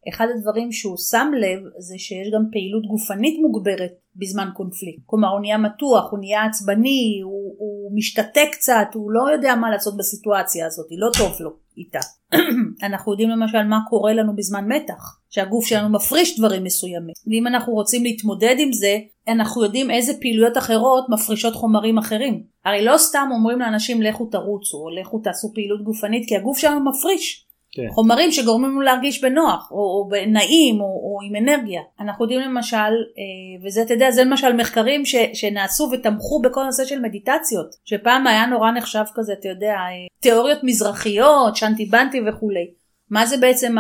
אחד 0.09 0.27
הדברים 0.37 0.73
שהוא 0.73 0.97
שם 1.11 1.31
לב 1.41 1.61
זה 1.79 1.95
שיש 1.99 2.29
גם 2.35 2.43
פעילות 2.53 2.87
גופנית 2.87 3.39
מוגברת 3.43 3.93
בזמן 4.17 4.49
קונפליקט. 4.55 5.03
כלומר 5.07 5.29
הוא 5.29 5.41
נהיה 5.41 5.59
מתוח, 5.59 6.11
הוא 6.11 6.19
נהיה 6.19 6.45
עצבני, 6.45 7.21
הוא, 7.25 7.55
הוא 7.59 7.97
משתתק 7.97 8.49
קצת, 8.53 8.89
הוא 8.95 9.11
לא 9.13 9.33
יודע 9.33 9.55
מה 9.55 9.71
לעשות 9.71 9.97
בסיטואציה 9.97 10.67
הזאת, 10.67 10.87
לא 10.91 11.11
טוב 11.19 11.37
לו 11.41 11.51
איתה. 11.81 12.01
אנחנו 12.87 13.13
יודעים 13.13 13.31
למשל 13.31 13.63
מה 13.63 13.79
קורה 13.89 14.13
לנו 14.13 14.37
בזמן 14.37 14.73
מתח, 14.73 15.19
שהגוף 15.31 15.67
שלנו 15.67 15.89
מפריש 15.89 16.39
דברים 16.39 16.65
מסוימים. 16.65 17.15
ואם 17.27 17.47
אנחנו 17.47 17.73
רוצים 17.73 18.05
להתמודד 18.05 18.55
עם 18.59 18.73
זה, 18.73 18.99
אנחנו 19.29 19.65
יודעים 19.65 19.91
איזה 19.91 20.13
פעילויות 20.21 20.59
אחרות 20.59 21.07
מפרישות 21.09 21.55
חומרים 21.55 21.99
אחרים. 21.99 22.43
הרי 22.65 22.85
לא 22.85 22.99
סתם 22.99 23.29
אומרים 23.33 23.59
לאנשים 23.59 24.03
לכו 24.03 24.27
תרוצו 24.27 24.77
או 24.77 24.91
לכו 25.01 25.19
תעשו 25.19 25.53
פעילות 25.55 25.85
גופנית 25.85 26.29
כי 26.29 26.37
הגוף 26.37 26.59
שלנו 26.59 26.91
מפריש. 26.91 27.47
כן. 27.73 27.87
חומרים 27.91 28.33
שגורמים 28.33 28.71
לנו 28.71 28.81
להרגיש 28.81 29.25
בנוח 29.25 29.69
או, 29.71 29.77
או 29.77 30.09
נעים 30.27 30.81
או, 30.81 30.87
או 30.87 31.19
עם 31.25 31.37
אנרגיה. 31.37 31.81
אנחנו 32.01 32.25
יודעים 32.25 32.41
למשל, 32.41 32.77
אה, 32.77 33.67
וזה 33.67 33.83
אתה 33.83 33.95
יודע, 33.95 34.11
זה 34.11 34.25
למשל 34.25 34.53
מחקרים 34.53 35.05
ש, 35.05 35.15
שנעשו 35.35 35.89
ותמכו 35.93 36.43
בכל 36.43 36.63
הנושא 36.63 36.85
של 36.85 37.01
מדיטציות, 37.01 37.75
שפעם 37.85 38.27
היה 38.27 38.47
נורא 38.47 38.71
נחשב 38.71 39.05
כזה, 39.15 39.33
אתה 39.33 39.49
יודע, 39.49 39.73
אה, 39.73 40.07
תיאוריות 40.21 40.59
מזרחיות, 40.63 41.57
שנטי 41.57 41.85
בנטי 41.85 42.21
וכולי. 42.29 42.71
מה 43.11 43.27
זה 43.27 43.37
בעצם 43.37 43.77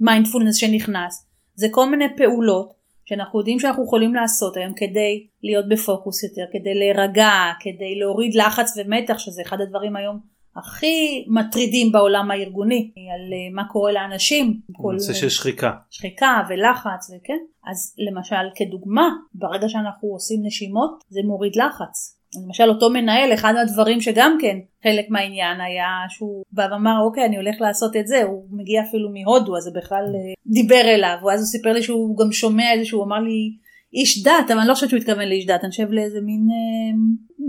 המיינדפולנס 0.00 0.56
שנכנס? 0.56 1.26
זה 1.54 1.66
כל 1.70 1.90
מיני 1.90 2.04
פעולות 2.16 2.76
שאנחנו 3.04 3.38
יודעים 3.38 3.58
שאנחנו 3.58 3.84
יכולים 3.84 4.14
לעשות 4.14 4.56
היום 4.56 4.72
כדי 4.76 5.26
להיות 5.42 5.68
בפוקוס 5.68 6.22
יותר, 6.22 6.42
כדי 6.52 6.74
להירגע, 6.74 7.30
כדי 7.60 7.98
להוריד 8.00 8.34
לחץ 8.34 8.74
ומתח, 8.76 9.18
שזה 9.18 9.42
אחד 9.42 9.60
הדברים 9.60 9.96
היום 9.96 10.35
הכי 10.56 11.24
מטרידים 11.28 11.92
בעולם 11.92 12.30
הארגוני, 12.30 12.90
על 12.96 13.32
אה, 13.32 13.54
מה 13.54 13.68
קורה 13.68 13.92
לאנשים. 13.92 14.60
נושא 14.92 15.12
של 15.12 15.28
שחיקה. 15.28 15.72
שחיקה 15.90 16.42
ולחץ 16.48 17.10
וכן. 17.10 17.38
אז 17.70 17.94
למשל 17.98 18.46
כדוגמה, 18.54 19.08
ברגע 19.34 19.68
שאנחנו 19.68 20.08
עושים 20.08 20.40
נשימות 20.42 21.04
זה 21.08 21.20
מוריד 21.24 21.56
לחץ. 21.56 22.16
למשל 22.44 22.68
אותו 22.68 22.90
מנהל 22.90 23.34
אחד 23.34 23.54
הדברים 23.62 24.00
שגם 24.00 24.38
כן 24.40 24.58
חלק 24.82 25.06
מהעניין 25.10 25.60
היה 25.60 25.88
שהוא 26.08 26.44
בא 26.52 26.66
ואמר 26.70 27.00
אוקיי 27.00 27.24
אני 27.24 27.36
הולך 27.36 27.60
לעשות 27.60 27.96
את 27.96 28.06
זה 28.06 28.22
הוא 28.22 28.44
מגיע 28.50 28.82
אפילו 28.82 29.08
מהודו 29.10 29.56
אז 29.56 29.62
זה 29.62 29.70
בכלל 29.74 30.04
אה, 30.04 30.34
דיבר 30.46 30.82
אליו 30.84 31.16
ואז 31.26 31.40
הוא 31.40 31.46
סיפר 31.46 31.72
לי 31.72 31.82
שהוא 31.82 32.18
גם 32.18 32.32
שומע 32.32 32.72
איזה 32.72 32.84
שהוא 32.84 33.04
אמר 33.04 33.18
לי 33.18 33.56
איש 33.96 34.22
דת 34.22 34.50
אבל 34.50 34.58
אני 34.58 34.68
לא 34.68 34.74
חושבת 34.74 34.90
שהוא 34.90 35.00
התכוון 35.00 35.28
לאיש 35.28 35.46
דת 35.46 35.60
אני 35.62 35.70
חושב 35.70 35.92
לאיזה 35.92 36.20
מין 36.20 36.48
אה, 36.50 36.96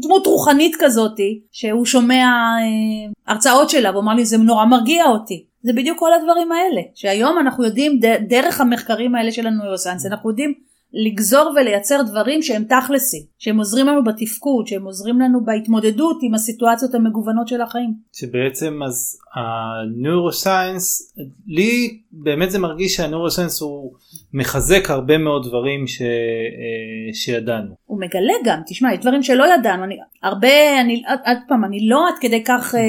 דמות 0.01 0.27
רוחנית 0.27 0.75
כזאתי 0.79 1.41
שהוא 1.51 1.85
שומע 1.85 2.25
אה, 2.25 3.33
הרצאות 3.33 3.69
שלה 3.69 3.91
והוא 3.91 4.01
אמר 4.01 4.13
לי 4.13 4.25
זה 4.25 4.37
נורא 4.37 4.65
מרגיע 4.65 5.05
אותי. 5.05 5.45
זה 5.61 5.73
בדיוק 5.73 5.99
כל 5.99 6.13
הדברים 6.13 6.51
האלה 6.51 6.81
שהיום 6.95 7.39
אנחנו 7.39 7.63
יודעים 7.63 7.99
דרך 8.29 8.61
המחקרים 8.61 9.15
האלה 9.15 9.31
של 9.31 9.47
הנוירוסנס 9.47 10.05
אנחנו 10.05 10.29
יודעים 10.29 10.53
לגזור 10.93 11.53
ולייצר 11.55 12.01
דברים 12.01 12.41
שהם 12.41 12.63
תכלסים, 12.63 13.23
שהם 13.39 13.57
עוזרים 13.57 13.87
לנו 13.87 14.03
בתפקוד, 14.03 14.67
שהם 14.67 14.85
עוזרים 14.85 15.19
לנו 15.19 15.45
בהתמודדות 15.45 16.17
עם 16.21 16.33
הסיטואציות 16.33 16.95
המגוונות 16.95 17.47
של 17.47 17.61
החיים. 17.61 17.93
שבעצם 18.13 18.79
אז 18.83 19.19
הנוירוסיינס, 19.35 21.13
לי 21.47 21.99
באמת 22.11 22.51
זה 22.51 22.59
מרגיש 22.59 22.95
שהנוירוסיינס 22.95 23.61
הוא 23.61 23.93
מחזק 24.33 24.89
הרבה 24.89 25.17
מאוד 25.17 25.47
דברים 25.47 25.87
ש, 25.87 26.01
אה, 26.01 27.13
שידענו. 27.13 27.75
הוא 27.85 27.99
מגלה 27.99 28.33
גם, 28.45 28.61
תשמע, 28.67 28.93
יש 28.93 28.99
דברים 28.99 29.23
שלא 29.23 29.45
ידענו, 29.53 29.83
אני 29.83 29.97
הרבה, 30.23 30.81
אני, 30.81 31.03
עוד 31.25 31.37
פעם, 31.47 31.65
אני 31.65 31.87
לא 31.87 32.07
עד 32.07 32.15
כדי 32.21 32.43
כך... 32.43 32.75
אה, 32.75 32.81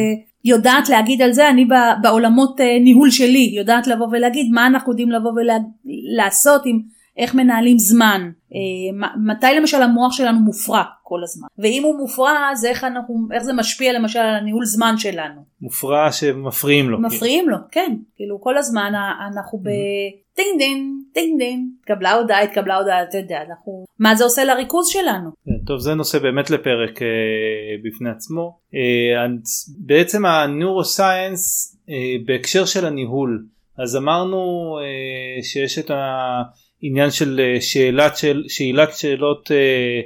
יודעת 0.45 0.89
להגיד 0.89 1.23
על 1.23 1.33
זה, 1.33 1.51
אני 1.51 1.67
בעולמות 2.03 2.61
אה, 2.61 2.79
ניהול 2.79 3.11
שלי 3.11 3.53
יודעת 3.57 3.87
לבוא 3.87 4.07
ולהגיד 4.13 4.51
מה 4.51 4.67
אנחנו 4.67 4.93
יודעים 4.93 5.11
לבוא 5.11 5.31
ולעשות 5.33 6.63
עם 6.67 6.81
איך 7.19 7.35
מנהלים 7.35 7.79
זמן, 7.79 8.31
אה, 8.55 9.09
מתי 9.27 9.47
למשל 9.57 9.83
המוח 9.83 10.13
שלנו 10.13 10.39
מופרע 10.39 10.83
כל 11.03 11.23
הזמן, 11.23 11.49
ואם 11.59 11.83
הוא 11.85 11.99
מופרע 11.99 12.51
אז 12.53 12.65
איך, 12.65 12.85
אנחנו, 12.85 13.29
איך 13.35 13.43
זה 13.43 13.53
משפיע 13.53 13.93
למשל 13.93 14.19
על 14.19 14.35
הניהול 14.35 14.65
זמן 14.65 14.95
שלנו. 14.97 15.41
מופרע 15.61 16.13
שמפריעים 16.13 16.91
לו. 16.91 17.01
מפריעים 17.01 17.45
כאילו. 17.45 17.57
לו, 17.57 17.63
כן, 17.71 17.97
כאילו 18.17 18.41
כל 18.41 18.59
הזמן 18.59 18.93
אנחנו 19.33 19.59
ב... 19.59 19.69
טינג 20.35 20.59
דין, 20.59 21.03
טינג 21.13 21.39
דין, 21.39 21.71
התקבלה 21.81 22.15
הודעה, 22.15 22.43
התקבלה 22.43 22.77
הודעה, 22.77 23.03
אתה 23.03 23.19
יודע, 23.19 23.39
אנחנו, 23.49 23.85
מה 23.99 24.15
זה 24.15 24.25
עושה 24.25 24.45
לריכוז 24.45 24.89
שלנו. 24.89 25.31
כן, 25.45 25.65
טוב 25.67 25.79
זה 25.79 25.95
נושא 25.95 26.19
באמת 26.19 26.51
לפרק 26.51 27.03
אה, 27.03 27.09
בפני 27.85 28.11
עצמו. 28.11 28.59
אה, 28.75 29.27
בעצם 29.79 30.27
הנוירוסייאנס 30.27 31.77
אה, 31.91 31.95
בהקשר 32.27 32.65
של 32.65 32.87
הניהול, 32.87 33.47
אז 33.79 33.97
אמרנו 33.97 34.39
אה, 34.83 35.43
שיש 35.43 35.79
את 35.79 35.91
ה... 35.91 36.43
עניין 36.83 37.11
של 37.11 37.41
אה, 37.41 37.61
שאלת, 37.61 38.13
שאלת 38.49 38.97
שאלות 38.97 39.51
אה, 39.53 40.01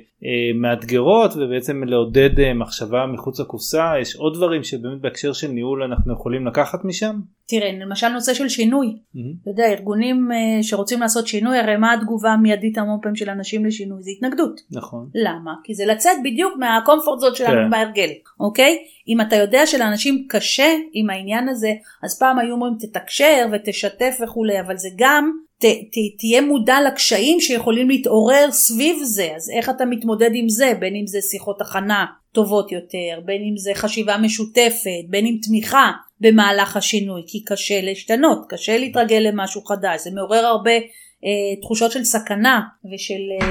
מאתגרות 0.55 1.31
ובעצם 1.37 1.85
לעודד 1.85 2.41
אה, 2.41 2.55
מחשבה 2.55 3.07
מחוץ 3.07 3.41
לקופסה 3.41 3.93
יש 4.01 4.17
עוד 4.17 4.35
דברים 4.35 4.65
שבאמת 4.65 5.01
בהקשר 5.01 5.33
של 5.33 5.49
ניהול 5.49 5.83
אנחנו 5.83 6.13
יכולים 6.13 6.47
לקחת 6.47 6.85
משם? 6.85 7.21
תראה 7.49 7.73
למשל 7.81 8.09
נושא 8.09 8.35
של 8.35 8.49
שינוי, 8.49 8.87
mm-hmm. 8.87 9.19
אתה 9.43 9.51
יודע 9.51 9.65
ארגונים 9.73 10.33
אה, 10.33 10.63
שרוצים 10.63 11.01
לעשות 11.01 11.27
שינוי 11.27 11.59
הרי 11.59 11.77
מה 11.77 11.93
התגובה 11.93 12.31
המיידית 12.31 12.79
המון 12.79 12.99
פעמים 13.03 13.17
של 13.17 13.31
אנשים 13.31 13.65
לשינוי 13.65 14.03
זה 14.03 14.11
התנגדות. 14.11 14.61
נכון. 14.71 15.09
למה? 15.15 15.55
כי 15.65 15.75
זה 15.75 15.87
לצאת 15.87 16.17
בדיוק 16.25 16.53
מהקומפורט 16.59 17.21
זון 17.21 17.35
שלנו 17.35 17.65
כן. 17.65 17.71
בהרגל, 17.71 18.11
אוקיי? 18.41 18.79
אם 19.09 19.21
אתה 19.21 19.37
יודע 19.37 19.67
שלאנשים 19.67 20.27
קשה 20.29 20.75
עם 20.93 21.11
העניין 21.11 21.49
הזה 21.49 21.73
אז 22.03 22.19
פעם 22.19 22.39
היו 22.39 22.55
אומרים 22.55 22.75
תתקשר 22.79 23.47
ותשתף 23.53 24.19
וכולי 24.23 24.61
אבל 24.61 24.77
זה 24.77 24.89
גם 24.97 25.33
ת, 25.63 25.65
ת, 25.65 26.19
תהיה 26.19 26.41
מודע 26.41 26.77
לקשיים 26.87 27.41
שיכולים 27.41 27.89
להתעורר 27.89 28.51
סביב 28.51 28.97
זה, 29.03 29.29
אז 29.37 29.51
איך 29.51 29.71
אתה 29.71 29.85
מתמודד 29.85 30.12
עם 30.35 30.49
זה, 30.49 30.73
בין 30.81 30.95
אם 30.95 31.07
זה 31.07 31.19
שיחות 31.21 31.61
הכנה 31.61 32.07
טובות 32.33 32.73
יותר, 32.73 33.21
בין 33.25 33.43
אם 33.43 33.57
זה 33.57 33.71
חשיבה 33.75 34.19
משותפת, 34.19 35.05
בין 35.09 35.27
אם 35.27 35.37
תמיכה 35.43 35.91
במהלך 36.21 36.77
השינוי, 36.77 37.23
כי 37.27 37.45
קשה 37.45 37.81
להשתנות, 37.81 38.39
קשה 38.49 38.79
להתרגל 38.79 39.19
למשהו 39.19 39.63
חדש, 39.65 40.01
זה 40.05 40.11
מעורר 40.11 40.47
הרבה 40.47 40.73
תחושות 41.61 41.91
של 41.91 42.05
סכנה 42.05 42.61
ושל 42.95 43.23
אה, 43.43 43.47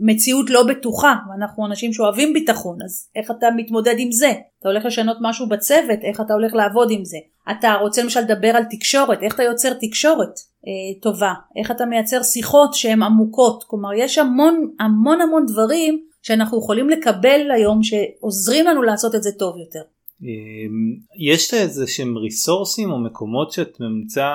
מציאות 0.00 0.50
לא 0.50 0.62
בטוחה 0.62 1.14
ואנחנו 1.30 1.66
אנשים 1.66 1.92
שאוהבים 1.92 2.32
ביטחון 2.32 2.78
אז 2.84 3.08
איך 3.16 3.30
אתה 3.30 3.46
מתמודד 3.56 3.94
עם 3.98 4.12
זה? 4.12 4.32
אתה 4.60 4.68
הולך 4.68 4.84
לשנות 4.84 5.16
משהו 5.20 5.48
בצוות 5.48 5.98
איך 6.02 6.20
אתה 6.20 6.32
הולך 6.32 6.54
לעבוד 6.54 6.88
עם 6.90 7.04
זה? 7.04 7.16
אתה 7.50 7.74
רוצה 7.74 8.02
למשל 8.02 8.20
לדבר 8.20 8.48
על 8.48 8.64
תקשורת 8.70 9.22
איך 9.22 9.34
אתה 9.34 9.42
יוצר 9.42 9.72
תקשורת 9.80 10.28
אה, 10.66 11.00
טובה? 11.02 11.32
איך 11.56 11.70
אתה 11.70 11.86
מייצר 11.86 12.22
שיחות 12.22 12.74
שהן 12.74 13.02
עמוקות? 13.02 13.64
כלומר 13.66 13.92
יש 13.94 14.18
המון 14.18 14.70
המון 14.80 15.20
המון 15.20 15.46
דברים 15.46 16.04
שאנחנו 16.22 16.58
יכולים 16.58 16.88
לקבל 16.88 17.50
היום 17.54 17.82
שעוזרים 17.82 18.66
לנו 18.66 18.82
לעשות 18.82 19.14
את 19.14 19.22
זה 19.22 19.30
טוב 19.38 19.56
יותר. 19.58 19.82
אמ, 20.22 20.96
יש 21.18 21.54
איזה 21.54 21.86
שהם 21.86 22.16
ריסורסים 22.16 22.90
או 22.90 22.98
מקומות 22.98 23.52
שאת 23.52 23.80
ממליצה 23.80 24.30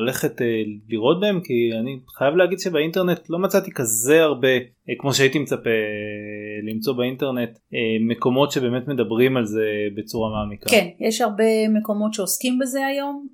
ללכת 0.00 0.42
אה, 0.42 0.46
לראות 0.88 1.20
בהם? 1.20 1.40
כי 1.44 1.70
אני 1.80 1.98
חייב 2.18 2.34
להגיד 2.34 2.58
שבאינטרנט 2.58 3.20
לא 3.30 3.38
מצאתי 3.38 3.70
כזה 3.74 4.22
הרבה 4.22 4.48
אה, 4.48 4.94
כמו 4.98 5.14
שהייתי 5.14 5.38
מצפה 5.38 5.70
אה, 5.70 6.72
למצוא 6.72 6.94
באינטרנט 6.94 7.58
מקומות 8.10 8.52
שבאמת 8.52 8.88
מדברים 8.88 9.36
על 9.36 9.46
זה 9.46 9.64
בצורה 9.96 10.30
מעמיקה. 10.30 10.70
כן 10.70 10.88
יש 11.00 11.20
הרבה 11.20 11.68
מקומות 11.68 12.14
שעוסקים 12.14 12.58
בזה 12.58 12.86
היום. 12.86 13.26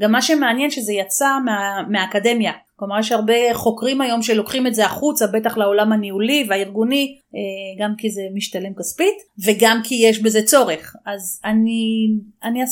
גם 0.00 0.12
מה 0.12 0.22
שמעניין 0.22 0.70
שזה 0.70 0.92
יצא 0.92 1.26
מה, 1.44 1.82
מהאקדמיה 1.90 2.52
כלומר 2.76 2.98
יש 2.98 3.12
הרבה 3.12 3.34
חוקרים 3.52 4.00
היום 4.00 4.22
שלוקחים 4.22 4.66
את 4.66 4.74
זה 4.74 4.84
החוצה 4.84 5.26
בטח 5.26 5.56
לעולם 5.56 5.92
הניהולי 5.92 6.46
והארגוני 6.48 7.18
אה, 7.34 7.84
גם 7.84 7.94
כי 7.98 8.10
זה 8.10 8.20
משתלם 8.34 8.74
כספית 8.78 9.16
וגם 9.46 9.80
כי 9.84 9.94
יש 9.94 10.22
בזה 10.22 10.42
צורך. 10.42 10.96
אז 11.06 11.40
אני, 11.44 12.08
אני 12.42 12.62
אה, 12.62 12.66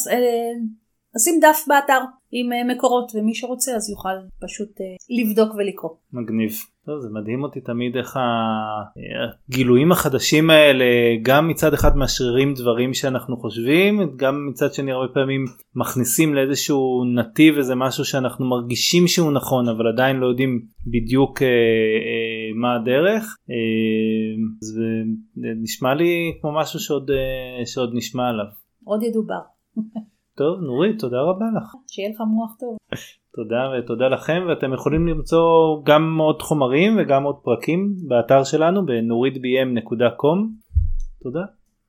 נשים 1.16 1.40
דף 1.40 1.64
באתר 1.66 2.00
עם 2.36 2.52
אה, 2.52 2.74
מקורות 2.74 3.12
ומי 3.14 3.34
שרוצה 3.34 3.76
אז 3.76 3.90
יוכל 3.90 4.08
פשוט 4.40 4.80
אה, 4.80 4.86
לבדוק 5.18 5.54
ולקרוא. 5.54 5.90
מגניב. 6.12 6.52
טוב, 6.86 7.00
זה 7.00 7.08
מדהים 7.12 7.42
אותי 7.42 7.60
תמיד 7.60 7.96
איך 7.96 8.18
הגילויים 9.48 9.92
החדשים 9.92 10.50
האלה 10.50 10.84
גם 11.22 11.48
מצד 11.48 11.74
אחד 11.74 11.96
מאשררים 11.96 12.54
דברים 12.54 12.94
שאנחנו 12.94 13.36
חושבים 13.36 14.16
גם 14.16 14.48
מצד 14.50 14.74
שני 14.74 14.92
הרבה 14.92 15.14
פעמים 15.14 15.44
מכניסים 15.74 16.34
לאיזשהו 16.34 17.04
נתיב 17.14 17.56
איזה 17.56 17.74
משהו 17.74 18.04
שאנחנו 18.04 18.46
מרגישים 18.46 19.08
שהוא 19.08 19.32
נכון 19.32 19.68
אבל 19.68 19.88
עדיין 19.88 20.16
לא 20.16 20.26
יודעים 20.26 20.66
בדיוק 20.86 21.42
אה, 21.42 21.48
אה, 21.48 22.60
מה 22.60 22.74
הדרך 22.74 23.36
אה, 23.50 24.44
זה 24.60 24.84
נשמע 25.62 25.94
לי 25.94 26.32
כמו 26.40 26.52
משהו 26.52 26.80
שעוד, 26.80 27.10
אה, 27.10 27.66
שעוד 27.66 27.90
נשמע 27.94 28.28
עליו. 28.28 28.46
עוד 28.84 29.02
ידובר. 29.02 29.40
טוב 30.36 30.60
נורית 30.60 30.98
תודה 31.00 31.20
רבה 31.20 31.46
לך. 31.56 31.72
שיהיה 31.86 32.10
לך 32.10 32.20
מוח 32.34 32.56
טוב. 32.60 32.76
תודה 33.36 33.70
ותודה 33.70 34.08
לכם 34.08 34.42
ואתם 34.48 34.74
יכולים 34.74 35.06
למצוא 35.06 35.44
גם 35.84 36.18
עוד 36.20 36.42
חומרים 36.42 36.96
וגם 36.98 37.22
עוד 37.22 37.36
פרקים 37.44 37.94
באתר 38.08 38.44
שלנו 38.44 38.80
בנורידbm.com. 38.86 40.38
תודה. 41.22 41.44